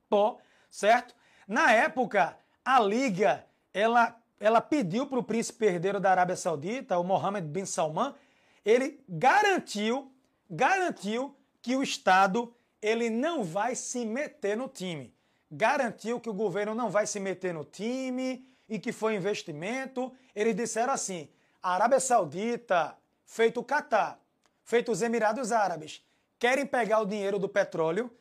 pó, 0.07 0.37
certo? 0.71 1.13
Na 1.45 1.73
época, 1.73 2.37
a 2.63 2.79
Liga, 2.79 3.45
ela 3.73 4.17
ela 4.39 4.61
pediu 4.61 5.07
para 5.07 5.19
o 5.19 5.23
príncipe 5.23 5.65
herdeiro 5.65 5.99
da 5.99 6.09
Arábia 6.11 6.37
Saudita, 6.37 6.97
o 6.97 7.03
Mohammed 7.03 7.45
bin 7.49 7.65
Salman, 7.65 8.15
ele 8.63 9.03
garantiu, 9.09 10.09
garantiu 10.49 11.35
que 11.61 11.75
o 11.75 11.83
Estado 11.83 12.53
ele 12.81 13.09
não 13.09 13.43
vai 13.43 13.75
se 13.75 14.05
meter 14.05 14.55
no 14.55 14.67
time. 14.67 15.13
Garantiu 15.51 16.19
que 16.19 16.29
o 16.29 16.33
governo 16.33 16.75
não 16.75 16.89
vai 16.89 17.07
se 17.07 17.19
meter 17.19 17.53
no 17.53 17.63
time 17.63 18.45
e 18.67 18.79
que 18.79 18.91
foi 18.91 19.15
investimento. 19.15 20.13
Eles 20.35 20.55
disseram 20.55 20.93
assim: 20.93 21.29
a 21.61 21.73
Arábia 21.73 21.99
Saudita, 21.99 22.97
feito 23.25 23.59
o 23.59 23.63
Catar, 23.63 24.19
feito 24.63 24.91
os 24.91 25.01
Emirados 25.01 25.51
Árabes, 25.51 26.05
querem 26.37 26.65
pegar 26.65 26.99
o 26.99 27.05
dinheiro 27.05 27.39
do 27.39 27.49
petróleo 27.49 28.11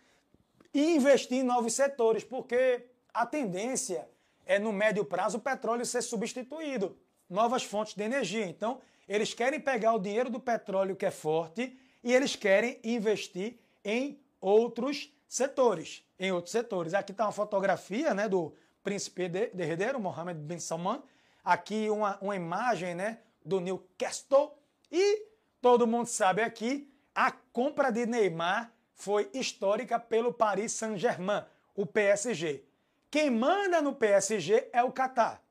e 0.73 0.95
investir 0.95 1.39
em 1.39 1.43
novos 1.43 1.73
setores, 1.75 2.23
porque 2.23 2.87
a 3.13 3.27
tendência 3.27 4.09
é 4.45 4.59
no 4.59 4.73
médio 4.73 5.05
prazo 5.05 5.39
o 5.39 5.41
petróleo 5.41 5.85
ser 5.85 6.03
substituído, 6.03 6.97
novas 7.29 7.65
fontes 7.65 7.95
de 7.95 8.05
energia. 8.05 8.47
Então, 8.47 8.81
eles 9.09 9.35
querem 9.35 9.59
pegar 9.59 9.95
o 9.95 9.99
dinheiro 9.99 10.31
do 10.31 10.39
petróleo 10.39 10.95
que 10.95 11.07
é 11.07 11.11
forte 11.11 11.77
e 12.07 12.15
eles 12.15 12.37
querem 12.37 12.79
investir 12.85 13.59
em 13.85 14.23
outros 14.41 15.13
setores, 15.27 16.05
em 16.21 16.31
outros 16.31 16.53
setores. 16.53 16.95
Aqui 16.95 17.11
está 17.11 17.25
uma 17.25 17.33
fotografia, 17.33 18.15
né, 18.15 18.29
do 18.29 18.55
príncipe 18.81 19.29
de, 19.29 19.49
de 19.49 19.63
herdeiro, 19.65 19.99
Mohammed 19.99 20.39
bin 20.39 20.61
Salman. 20.61 21.03
Aqui 21.45 21.91
uma, 21.91 22.17
uma 22.21 22.37
imagem, 22.37 22.95
né, 22.95 23.19
do 23.45 23.59
Newcastle 23.59 24.57
e 24.89 25.27
todo 25.61 25.85
mundo 25.85 26.07
sabe 26.07 26.43
aqui 26.43 26.89
a 27.13 27.33
compra 27.33 27.91
de 27.91 28.07
Neymar 28.07 28.73
foi 28.95 29.29
histórica 29.35 29.99
pelo 29.99 30.33
Paris 30.33 30.71
Saint-Germain, 30.75 31.43
o 31.75 31.85
PSG. 31.85 32.65
Quem 33.11 33.31
manda 33.31 33.83
no 33.83 33.93
PSG 33.93 34.69
é 34.73 34.81
o 34.85 34.93
Qatar. 34.93 35.43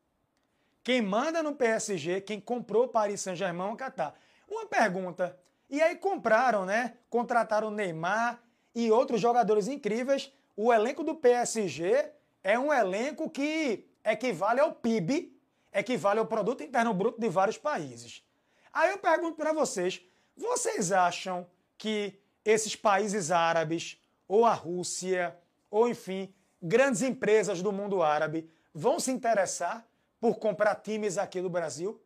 Quem 0.82 1.02
manda 1.02 1.44
no 1.44 1.54
PSG, 1.54 2.22
quem 2.22 2.40
comprou 2.40 2.86
o 2.86 2.88
Paris 2.88 3.20
Saint-Germain 3.20 3.72
é 3.72 3.74
o 3.74 3.76
Qatar. 3.76 4.14
Uma 4.48 4.66
pergunta. 4.68 5.38
E 5.70 5.82
aí 5.82 5.96
compraram, 5.96 6.66
né? 6.66 6.98
Contrataram 7.10 7.72
Neymar 7.72 8.42
e 8.74 8.92
outros 8.92 9.20
jogadores 9.20 9.68
incríveis. 9.68 10.32
O 10.56 10.74
elenco 10.74 11.04
do 11.04 11.16
PSG 11.16 12.12
é 12.44 12.58
um 12.58 12.72
elenco 12.72 13.30
que 13.30 13.90
equivale 14.04 14.60
ao 14.60 14.74
PIB, 14.74 15.36
equivale 15.74 16.20
ao 16.20 16.26
produto 16.26 16.64
interno 16.64 16.94
bruto 16.94 17.20
de 17.20 17.28
vários 17.28 17.58
países. 17.58 18.24
Aí 18.72 18.92
eu 18.92 18.98
pergunto 18.98 19.36
para 19.36 19.54
vocês, 19.54 20.02
vocês 20.36 20.92
acham 20.92 21.48
que 21.78 22.20
esses 22.44 22.76
países 22.76 23.32
árabes 23.32 24.00
ou 24.28 24.46
a 24.46 24.54
Rússia, 24.54 25.38
ou 25.70 25.88
enfim, 25.88 26.34
grandes 26.62 27.02
empresas 27.02 27.62
do 27.62 27.72
mundo 27.72 28.04
árabe 28.04 28.50
vão 28.74 29.00
se 29.00 29.12
interessar 29.12 29.88
por 30.20 30.38
comprar 30.38 30.76
times 30.76 31.18
aqui 31.18 31.42
do 31.42 31.50
Brasil? 31.50 32.02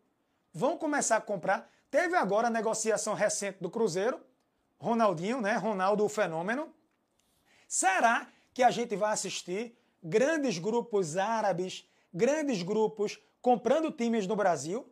Vão 0.53 0.77
começar 0.77 1.17
a 1.17 1.21
comprar. 1.21 1.69
Teve 1.91 2.15
agora 2.15 2.47
a 2.47 2.51
negociação 2.51 3.13
recente 3.13 3.57
do 3.59 3.69
Cruzeiro, 3.69 4.19
Ronaldinho, 4.77 5.41
né? 5.41 5.55
Ronaldo 5.55 6.05
o 6.05 6.09
fenômeno. 6.09 6.73
Será 7.67 8.27
que 8.53 8.63
a 8.63 8.69
gente 8.69 8.95
vai 8.95 9.11
assistir 9.11 9.77
grandes 10.01 10.57
grupos 10.57 11.17
árabes, 11.17 11.87
grandes 12.13 12.61
grupos 12.61 13.19
comprando 13.41 13.91
times 13.91 14.27
no 14.27 14.35
Brasil? 14.35 14.91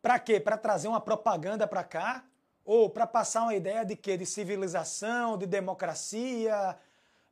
Para 0.00 0.18
quê? 0.18 0.38
Para 0.38 0.56
trazer 0.56 0.88
uma 0.88 1.00
propaganda 1.00 1.66
para 1.66 1.82
cá? 1.82 2.24
Ou 2.64 2.90
para 2.90 3.06
passar 3.06 3.42
uma 3.42 3.54
ideia 3.54 3.84
de 3.84 3.96
quê? 3.96 4.16
De 4.16 4.26
civilização, 4.26 5.36
de 5.36 5.46
democracia, 5.46 6.76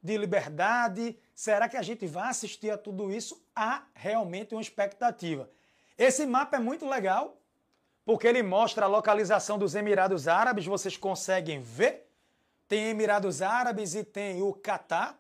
de 0.03 0.17
liberdade. 0.17 1.17
Será 1.35 1.69
que 1.69 1.77
a 1.77 1.83
gente 1.83 2.07
vai 2.07 2.29
assistir 2.31 2.71
a 2.71 2.79
tudo 2.79 3.11
isso? 3.13 3.45
Há 3.55 3.85
realmente 3.95 4.55
uma 4.55 4.61
expectativa. 4.61 5.49
Esse 5.97 6.27
mapa 6.27 6.57
é 6.57 6.61
muito 6.61 6.87
legal, 6.87 7.37
porque 8.05 8.27
ele 8.27 8.43
mostra 8.43 8.87
a 8.87 8.89
localização 8.89 9.59
dos 9.59 9.75
Emirados 9.75 10.29
Árabes, 10.29 10.67
vocês 10.67 10.97
conseguem 10.97 11.61
ver. 11.61 12.11
Tem 12.69 12.91
Emirados 12.91 13.43
Árabes 13.43 13.95
e 13.95 14.05
tem 14.05 14.43
o 14.43 14.53
Catar. 14.53 15.19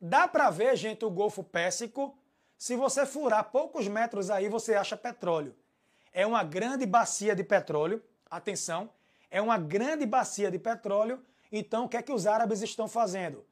Dá 0.00 0.28
para 0.28 0.50
ver, 0.50 0.76
gente, 0.76 1.04
o 1.04 1.10
Golfo 1.10 1.42
Pérsico. 1.42 2.16
Se 2.58 2.76
você 2.76 3.06
furar 3.06 3.50
poucos 3.50 3.88
metros 3.88 4.30
aí, 4.30 4.48
você 4.48 4.74
acha 4.74 4.96
petróleo. 4.96 5.54
É 6.12 6.26
uma 6.26 6.42
grande 6.42 6.86
bacia 6.86 7.34
de 7.34 7.44
petróleo. 7.44 8.02
Atenção, 8.30 8.90
é 9.30 9.40
uma 9.40 9.58
grande 9.58 10.04
bacia 10.06 10.50
de 10.50 10.58
petróleo. 10.58 11.22
Então, 11.52 11.84
o 11.84 11.88
que 11.88 11.96
é 11.96 12.02
que 12.02 12.12
os 12.12 12.26
árabes 12.26 12.62
estão 12.62 12.88
fazendo? 12.88 13.44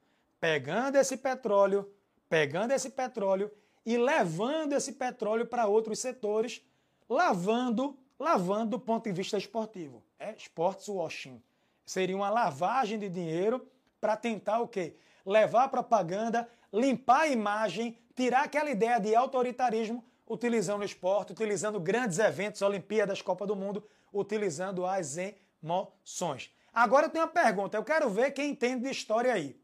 pegando 0.45 0.95
esse 0.97 1.17
petróleo, 1.17 1.91
pegando 2.29 2.71
esse 2.71 2.91
petróleo 2.91 3.51
e 3.83 3.97
levando 3.97 4.73
esse 4.73 4.93
petróleo 4.93 5.47
para 5.47 5.65
outros 5.65 5.97
setores, 5.97 6.61
lavando, 7.09 7.97
lavando 8.19 8.71
do 8.71 8.79
ponto 8.79 9.03
de 9.03 9.11
vista 9.11 9.37
esportivo. 9.37 10.03
É 10.17 10.33
sports 10.33 10.87
washing. 10.87 11.41
Seria 11.85 12.15
uma 12.15 12.29
lavagem 12.29 12.97
de 12.97 13.09
dinheiro 13.09 13.67
para 13.99 14.17
tentar 14.17 14.59
o 14.59 14.67
quê? 14.67 14.95
Levar 15.25 15.65
a 15.65 15.69
propaganda, 15.69 16.47
limpar 16.71 17.21
a 17.21 17.27
imagem, 17.27 17.97
tirar 18.15 18.43
aquela 18.43 18.69
ideia 18.69 18.99
de 18.99 19.15
autoritarismo, 19.15 20.03
utilizando 20.27 20.81
o 20.81 20.85
esporte, 20.85 21.33
utilizando 21.33 21.79
grandes 21.79 22.19
eventos, 22.19 22.61
Olimpíadas, 22.61 23.21
Copa 23.21 23.45
do 23.45 23.55
Mundo, 23.55 23.87
utilizando 24.11 24.85
as 24.85 25.17
emoções. 25.61 26.51
Agora 26.73 27.05
eu 27.05 27.09
tenho 27.09 27.25
uma 27.25 27.31
pergunta, 27.31 27.77
eu 27.77 27.83
quero 27.83 28.09
ver 28.09 28.31
quem 28.31 28.51
entende 28.51 28.83
de 28.83 28.89
história 28.89 29.33
aí. 29.33 29.59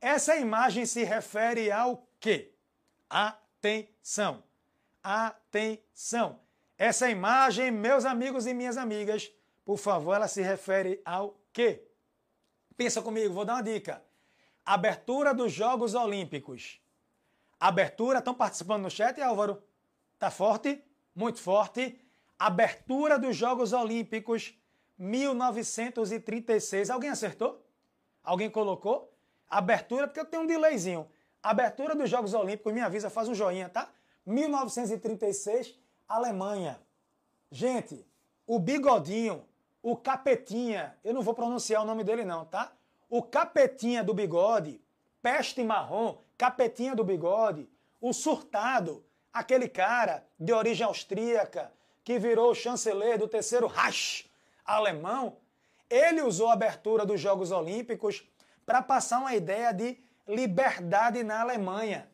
Essa 0.00 0.36
imagem 0.36 0.84
se 0.84 1.02
refere 1.04 1.70
ao 1.70 2.06
quê? 2.20 2.52
Atenção! 3.08 4.42
Atenção! 5.02 6.43
Essa 6.76 7.08
imagem, 7.08 7.70
meus 7.70 8.04
amigos 8.04 8.46
e 8.46 8.54
minhas 8.54 8.76
amigas, 8.76 9.30
por 9.64 9.78
favor, 9.78 10.14
ela 10.14 10.28
se 10.28 10.42
refere 10.42 11.00
ao 11.04 11.38
quê? 11.52 11.86
Pensa 12.76 13.00
comigo, 13.00 13.32
vou 13.32 13.44
dar 13.44 13.54
uma 13.54 13.62
dica. 13.62 14.02
Abertura 14.64 15.32
dos 15.32 15.52
Jogos 15.52 15.94
Olímpicos. 15.94 16.80
Abertura, 17.60 18.18
estão 18.18 18.34
participando 18.34 18.82
no 18.82 18.90
chat, 18.90 19.20
Álvaro? 19.20 19.62
Tá 20.18 20.30
forte? 20.30 20.82
Muito 21.14 21.40
forte. 21.40 22.00
Abertura 22.38 23.18
dos 23.18 23.36
Jogos 23.36 23.72
Olímpicos 23.72 24.58
1936. 24.98 26.90
Alguém 26.90 27.10
acertou? 27.10 27.64
Alguém 28.22 28.50
colocou? 28.50 29.12
Abertura, 29.48 30.08
porque 30.08 30.20
eu 30.20 30.24
tenho 30.24 30.42
um 30.42 30.46
delayzinho. 30.46 31.08
Abertura 31.42 31.94
dos 31.94 32.10
Jogos 32.10 32.34
Olímpicos, 32.34 32.72
me 32.72 32.80
avisa, 32.80 33.08
faz 33.08 33.28
um 33.28 33.34
joinha, 33.34 33.68
tá? 33.68 33.88
1936, 34.26 35.78
Alemanha. 36.14 36.80
Gente, 37.50 38.06
o 38.46 38.58
bigodinho, 38.58 39.44
o 39.82 39.96
capetinha, 39.96 40.96
eu 41.02 41.12
não 41.12 41.22
vou 41.22 41.34
pronunciar 41.34 41.82
o 41.82 41.84
nome 41.84 42.04
dele 42.04 42.24
não, 42.24 42.44
tá? 42.44 42.72
O 43.08 43.22
capetinha 43.22 44.02
do 44.02 44.14
bigode, 44.14 44.80
peste 45.20 45.62
marrom, 45.62 46.18
capetinha 46.38 46.94
do 46.94 47.04
bigode, 47.04 47.68
o 48.00 48.12
surtado, 48.12 49.04
aquele 49.32 49.68
cara 49.68 50.24
de 50.38 50.52
origem 50.52 50.86
austríaca 50.86 51.72
que 52.04 52.18
virou 52.18 52.54
chanceler 52.54 53.18
do 53.18 53.26
terceiro 53.26 53.66
Reich 53.66 54.30
alemão, 54.64 55.36
ele 55.90 56.22
usou 56.22 56.48
a 56.48 56.52
abertura 56.54 57.04
dos 57.04 57.20
Jogos 57.20 57.50
Olímpicos 57.50 58.26
para 58.64 58.80
passar 58.80 59.18
uma 59.18 59.34
ideia 59.34 59.72
de 59.72 59.98
liberdade 60.26 61.22
na 61.22 61.40
Alemanha. 61.40 62.08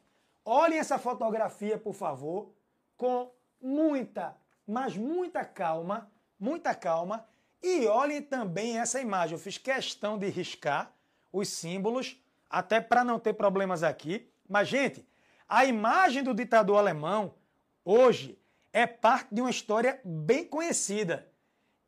Olhem 0.45 0.79
essa 0.79 0.99
fotografia, 0.99 1.79
por 1.79 1.95
favor, 1.95 2.53
com 2.97 3.31
muita, 3.61 4.37
mas 4.67 4.97
muita 4.97 5.45
calma, 5.45 6.11
muita 6.39 6.75
calma, 6.75 7.27
e 7.63 7.87
olhem 7.87 8.23
também 8.23 8.79
essa 8.79 9.01
imagem. 9.01 9.35
Eu 9.35 9.39
fiz 9.39 9.59
questão 9.59 10.19
de 10.19 10.29
riscar 10.29 10.93
os 11.33 11.49
símbolos, 11.49 12.17
até 12.49 12.81
para 12.81 13.05
não 13.05 13.19
ter 13.19 13.35
problemas 13.35 13.83
aqui. 13.83 14.29
Mas, 14.49 14.69
gente, 14.69 15.07
a 15.49 15.65
imagem 15.65 16.23
do 16.23 16.35
ditador 16.35 16.79
alemão, 16.79 17.35
hoje, 17.85 18.39
é 18.73 18.87
parte 18.87 19.35
de 19.35 19.41
uma 19.41 19.51
história 19.51 20.01
bem 20.05 20.45
conhecida. 20.45 21.29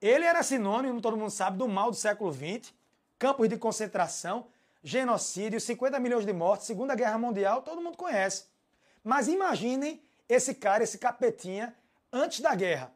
Ele 0.01 0.25
era 0.25 0.43
sinônimo, 0.43 1.01
todo 1.01 1.17
mundo 1.17 1.31
sabe, 1.31 1.59
do 1.59 1.69
mal 1.69 1.91
do 1.91 1.97
século 1.97 2.33
XX, 2.33 2.73
campos 3.19 3.49
de 3.49 3.57
concentração, 3.57 4.49
genocídio, 4.83 5.61
50 5.61 5.99
milhões 6.01 6.27
de 6.27 6.33
mortes, 6.33 6.67
Segunda 6.67 6.95
Guerra 6.95 7.19
Mundial, 7.19 7.63
todo 7.63 7.81
mundo 7.81 7.97
conhece. 7.97 8.47
Mas 9.05 9.29
imaginem 9.29 10.03
esse 10.33 10.55
cara, 10.55 10.83
esse 10.83 10.99
capetinha, 10.99 11.75
antes 12.13 12.41
da 12.41 12.55
guerra. 12.55 12.93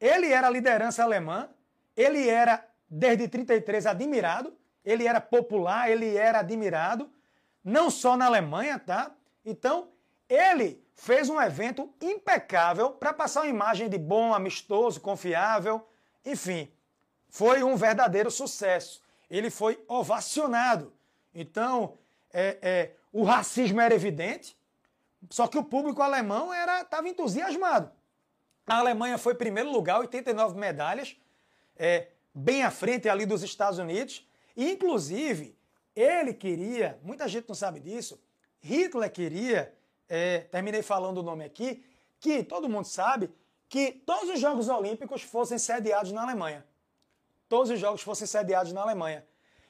Ele 0.00 0.32
era 0.32 0.46
a 0.46 0.50
liderança 0.50 1.02
alemã, 1.02 1.48
ele 1.96 2.28
era, 2.28 2.66
desde 2.88 3.28
33, 3.28 3.86
admirado, 3.86 4.56
ele 4.84 5.06
era 5.06 5.20
popular, 5.20 5.90
ele 5.90 6.16
era 6.16 6.40
admirado, 6.40 7.10
não 7.62 7.90
só 7.90 8.16
na 8.16 8.26
Alemanha, 8.26 8.78
tá? 8.78 9.10
Então, 9.44 9.88
ele 10.28 10.82
fez 10.94 11.28
um 11.28 11.40
evento 11.40 11.92
impecável 12.00 12.90
para 12.90 13.12
passar 13.12 13.40
uma 13.40 13.48
imagem 13.48 13.88
de 13.88 13.98
bom, 13.98 14.32
amistoso, 14.32 15.00
confiável, 15.00 15.86
enfim, 16.24 16.70
foi 17.28 17.62
um 17.62 17.76
verdadeiro 17.76 18.30
sucesso. 18.30 19.02
Ele 19.30 19.50
foi 19.50 19.82
ovacionado. 19.86 20.92
Então, 21.34 21.98
é, 22.32 22.58
é, 22.60 22.90
o 23.12 23.22
racismo 23.22 23.80
era 23.80 23.94
evidente, 23.94 24.56
só 25.28 25.46
que 25.46 25.58
o 25.58 25.64
público 25.64 26.00
alemão 26.00 26.52
era 26.52 26.80
estava 26.80 27.08
entusiasmado. 27.08 27.90
A 28.66 28.78
Alemanha 28.78 29.18
foi 29.18 29.34
primeiro 29.34 29.70
lugar, 29.70 29.98
89 30.00 30.58
medalhas, 30.58 31.16
é, 31.76 32.08
bem 32.32 32.62
à 32.62 32.70
frente 32.70 33.08
ali 33.08 33.26
dos 33.26 33.42
Estados 33.42 33.78
Unidos. 33.78 34.26
E, 34.56 34.70
inclusive, 34.70 35.58
ele 35.94 36.32
queria, 36.32 36.98
muita 37.02 37.26
gente 37.26 37.48
não 37.48 37.54
sabe 37.54 37.80
disso, 37.80 38.20
Hitler 38.60 39.10
queria, 39.10 39.74
é, 40.08 40.40
terminei 40.40 40.82
falando 40.82 41.18
o 41.18 41.22
nome 41.22 41.44
aqui, 41.44 41.84
que 42.20 42.42
todo 42.42 42.68
mundo 42.68 42.84
sabe 42.84 43.30
que 43.68 43.92
todos 43.92 44.28
os 44.28 44.40
Jogos 44.40 44.68
Olímpicos 44.68 45.22
fossem 45.22 45.58
sediados 45.58 46.12
na 46.12 46.22
Alemanha. 46.22 46.64
Todos 47.48 47.70
os 47.70 47.78
Jogos 47.78 48.02
fossem 48.02 48.26
sediados 48.26 48.72
na 48.72 48.82
Alemanha. 48.82 49.24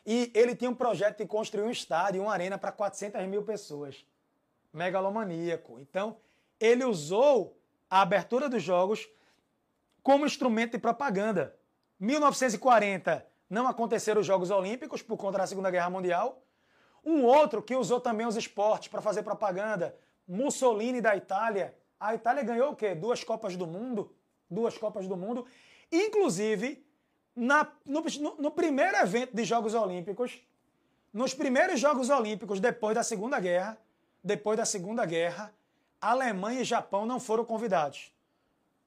E 0.04 0.30
ele 0.34 0.56
tinha 0.56 0.70
um 0.70 0.74
projeto 0.74 1.18
de 1.18 1.26
construir 1.26 1.64
um 1.64 1.70
estádio, 1.70 2.22
uma 2.22 2.32
arena 2.32 2.58
para 2.58 2.72
400 2.72 3.26
mil 3.26 3.42
pessoas. 3.42 4.04
Megalomaníaco. 4.72 5.78
Então, 5.80 6.16
ele 6.58 6.84
usou 6.84 7.58
a 7.88 8.02
abertura 8.02 8.48
dos 8.48 8.62
Jogos 8.62 9.08
como 10.02 10.26
instrumento 10.26 10.72
de 10.72 10.78
propaganda. 10.78 11.56
1940 11.98 13.26
não 13.48 13.66
aconteceram 13.66 14.20
os 14.20 14.26
Jogos 14.26 14.50
Olímpicos 14.50 15.02
por 15.02 15.16
conta 15.16 15.38
da 15.38 15.46
Segunda 15.46 15.70
Guerra 15.70 15.90
Mundial. 15.90 16.42
Um 17.04 17.24
outro 17.24 17.62
que 17.62 17.74
usou 17.74 18.00
também 18.00 18.26
os 18.26 18.36
esportes 18.36 18.88
para 18.88 19.02
fazer 19.02 19.22
propaganda, 19.22 19.96
Mussolini 20.28 21.00
da 21.00 21.16
Itália, 21.16 21.74
a 21.98 22.14
Itália 22.14 22.42
ganhou 22.42 22.72
o 22.72 22.76
quê? 22.76 22.94
Duas 22.94 23.22
Copas 23.22 23.56
do 23.56 23.66
Mundo. 23.66 24.14
Duas 24.48 24.78
Copas 24.78 25.06
do 25.06 25.16
Mundo. 25.16 25.46
Inclusive, 25.92 26.86
na, 27.36 27.70
no, 27.84 28.02
no 28.38 28.50
primeiro 28.50 28.96
evento 28.96 29.34
de 29.34 29.44
Jogos 29.44 29.74
Olímpicos, 29.74 30.40
nos 31.12 31.34
primeiros 31.34 31.78
Jogos 31.78 32.08
Olímpicos 32.08 32.60
depois 32.60 32.94
da 32.94 33.02
Segunda 33.02 33.38
Guerra, 33.38 33.78
depois 34.22 34.56
da 34.56 34.64
Segunda 34.64 35.04
Guerra, 35.04 35.52
Alemanha 36.00 36.62
e 36.62 36.64
Japão 36.64 37.04
não 37.04 37.20
foram 37.20 37.44
convidados. 37.44 38.12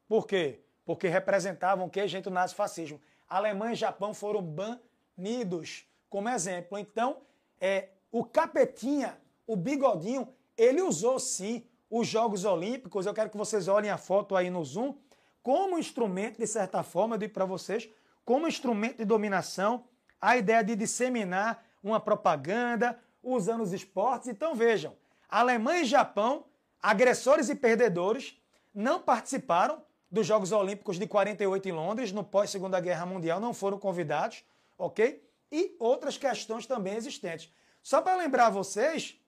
Por 0.07 0.27
quê? 0.27 0.59
Porque 0.85 1.07
representavam 1.07 1.85
o 1.85 1.89
que, 1.89 2.07
gente, 2.07 2.27
o 2.27 2.31
nazifascismo. 2.31 2.99
Alemanha 3.27 3.73
e 3.73 3.75
Japão 3.75 4.13
foram 4.13 4.41
banidos, 4.41 5.87
como 6.09 6.29
exemplo. 6.29 6.77
Então, 6.77 7.17
é, 7.59 7.89
o 8.11 8.23
capetinha, 8.23 9.17
o 9.47 9.55
bigodinho, 9.55 10.27
ele 10.57 10.81
usou 10.81 11.19
sim 11.19 11.65
os 11.89 12.07
Jogos 12.07 12.43
Olímpicos, 12.43 13.05
eu 13.05 13.13
quero 13.13 13.29
que 13.29 13.37
vocês 13.37 13.67
olhem 13.67 13.91
a 13.91 13.97
foto 13.97 14.35
aí 14.35 14.49
no 14.49 14.63
Zoom, 14.63 14.95
como 15.43 15.77
instrumento, 15.77 16.39
de 16.39 16.47
certa 16.47 16.81
forma, 16.81 17.15
eu 17.15 17.19
digo 17.19 17.33
para 17.33 17.45
vocês, 17.45 17.89
como 18.25 18.47
instrumento 18.47 18.97
de 18.97 19.05
dominação, 19.05 19.83
a 20.19 20.37
ideia 20.37 20.63
de 20.63 20.75
disseminar 20.75 21.63
uma 21.83 21.99
propaganda 21.99 22.97
usando 23.21 23.61
os 23.61 23.73
esportes. 23.73 24.29
Então 24.29 24.55
vejam, 24.55 24.95
Alemanha 25.33 25.81
e 25.81 25.85
Japão, 25.85 26.45
agressores 26.79 27.49
e 27.49 27.55
perdedores, 27.55 28.39
não 28.71 29.01
participaram 29.01 29.81
dos 30.11 30.27
Jogos 30.27 30.51
Olímpicos 30.51 30.99
de 30.99 31.07
48 31.07 31.69
em 31.69 31.71
Londres, 31.71 32.11
no 32.11 32.23
pós-Segunda 32.23 32.79
Guerra 32.79 33.03
Mundial, 33.07 33.39
não 33.39 33.51
foram 33.51 33.79
convidados, 33.79 34.43
ok? 34.77 35.27
E 35.51 35.75
outras 35.79 36.17
questões 36.17 36.67
também 36.67 36.93
existentes. 36.93 37.51
Só 37.81 37.99
para 37.99 38.15
lembrar 38.15 38.51
vocês, 38.51 39.19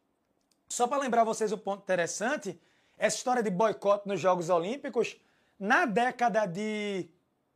só 0.69 0.85
para 0.85 1.01
lembrar 1.01 1.23
vocês 1.23 1.51
o 1.51 1.57
ponto 1.57 1.81
interessante, 1.81 2.61
essa 2.99 3.17
história 3.17 3.41
de 3.41 3.49
boicote 3.49 4.07
nos 4.07 4.19
Jogos 4.19 4.51
Olímpicos, 4.51 5.19
na 5.59 5.87
década 5.87 6.45
de 6.45 7.09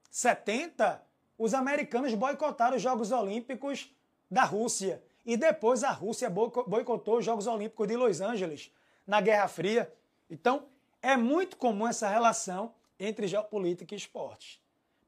70, 0.09 1.03
os 1.37 1.53
americanos 1.53 2.15
boicotaram 2.15 2.77
os 2.77 2.81
Jogos 2.81 3.11
Olímpicos 3.11 3.95
da 4.29 4.43
Rússia. 4.43 5.03
E 5.29 5.37
depois 5.37 5.83
a 5.83 5.91
Rússia 5.91 6.29
boicotou 6.29 7.19
os 7.19 7.25
Jogos 7.25 7.47
Olímpicos 7.47 7.87
de 7.87 7.95
Los 7.95 8.19
Angeles, 8.19 8.71
na 9.05 9.21
Guerra 9.21 9.47
Fria. 9.47 9.93
Então, 10.29 10.65
é 11.01 11.15
muito 11.15 11.57
comum 11.57 11.87
essa 11.87 12.09
relação 12.09 12.73
entre 12.99 13.27
geopolítica 13.27 13.93
e 13.93 13.97
esportes. 13.97 14.59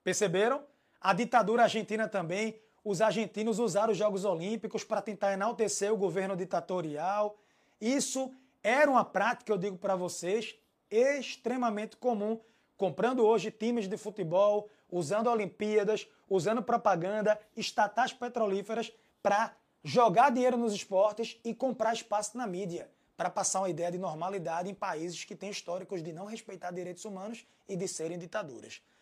Perceberam? 0.03 0.63
A 0.99 1.13
ditadura 1.13 1.63
argentina 1.63 2.07
também, 2.07 2.59
os 2.83 3.01
argentinos 3.01 3.57
usaram 3.57 3.91
os 3.91 3.97
Jogos 3.97 4.23
Olímpicos 4.23 4.83
para 4.83 5.01
tentar 5.01 5.33
enaltecer 5.33 5.91
o 5.91 5.97
governo 5.97 6.35
ditatorial 6.35 7.37
isso 7.81 8.31
era 8.61 8.91
uma 8.91 9.03
prática, 9.03 9.51
eu 9.51 9.57
digo 9.57 9.75
para 9.75 9.95
vocês, 9.95 10.55
extremamente 10.89 11.97
comum, 11.97 12.39
comprando 12.77 13.25
hoje 13.25 13.49
times 13.49 13.87
de 13.87 13.97
futebol, 13.97 14.69
usando 14.91 15.31
Olimpíadas, 15.31 16.07
usando 16.29 16.61
propaganda, 16.61 17.39
estatais 17.57 18.13
petrolíferas 18.13 18.93
para 19.23 19.55
jogar 19.83 20.31
dinheiro 20.31 20.57
nos 20.57 20.73
esportes 20.73 21.39
e 21.43 21.53
comprar 21.53 21.93
espaço 21.93 22.37
na 22.37 22.45
mídia, 22.45 22.89
para 23.17 23.29
passar 23.29 23.61
uma 23.61 23.69
ideia 23.69 23.91
de 23.91 23.97
normalidade 23.97 24.69
em 24.69 24.73
países 24.73 25.23
que 25.23 25.35
têm 25.35 25.49
históricos 25.49 26.01
de 26.01 26.11
não 26.11 26.25
respeitar 26.25 26.71
direitos 26.71 27.05
humanos 27.05 27.45
e 27.67 27.75
de 27.75 27.87
serem 27.87 28.17
ditaduras. 28.17 28.81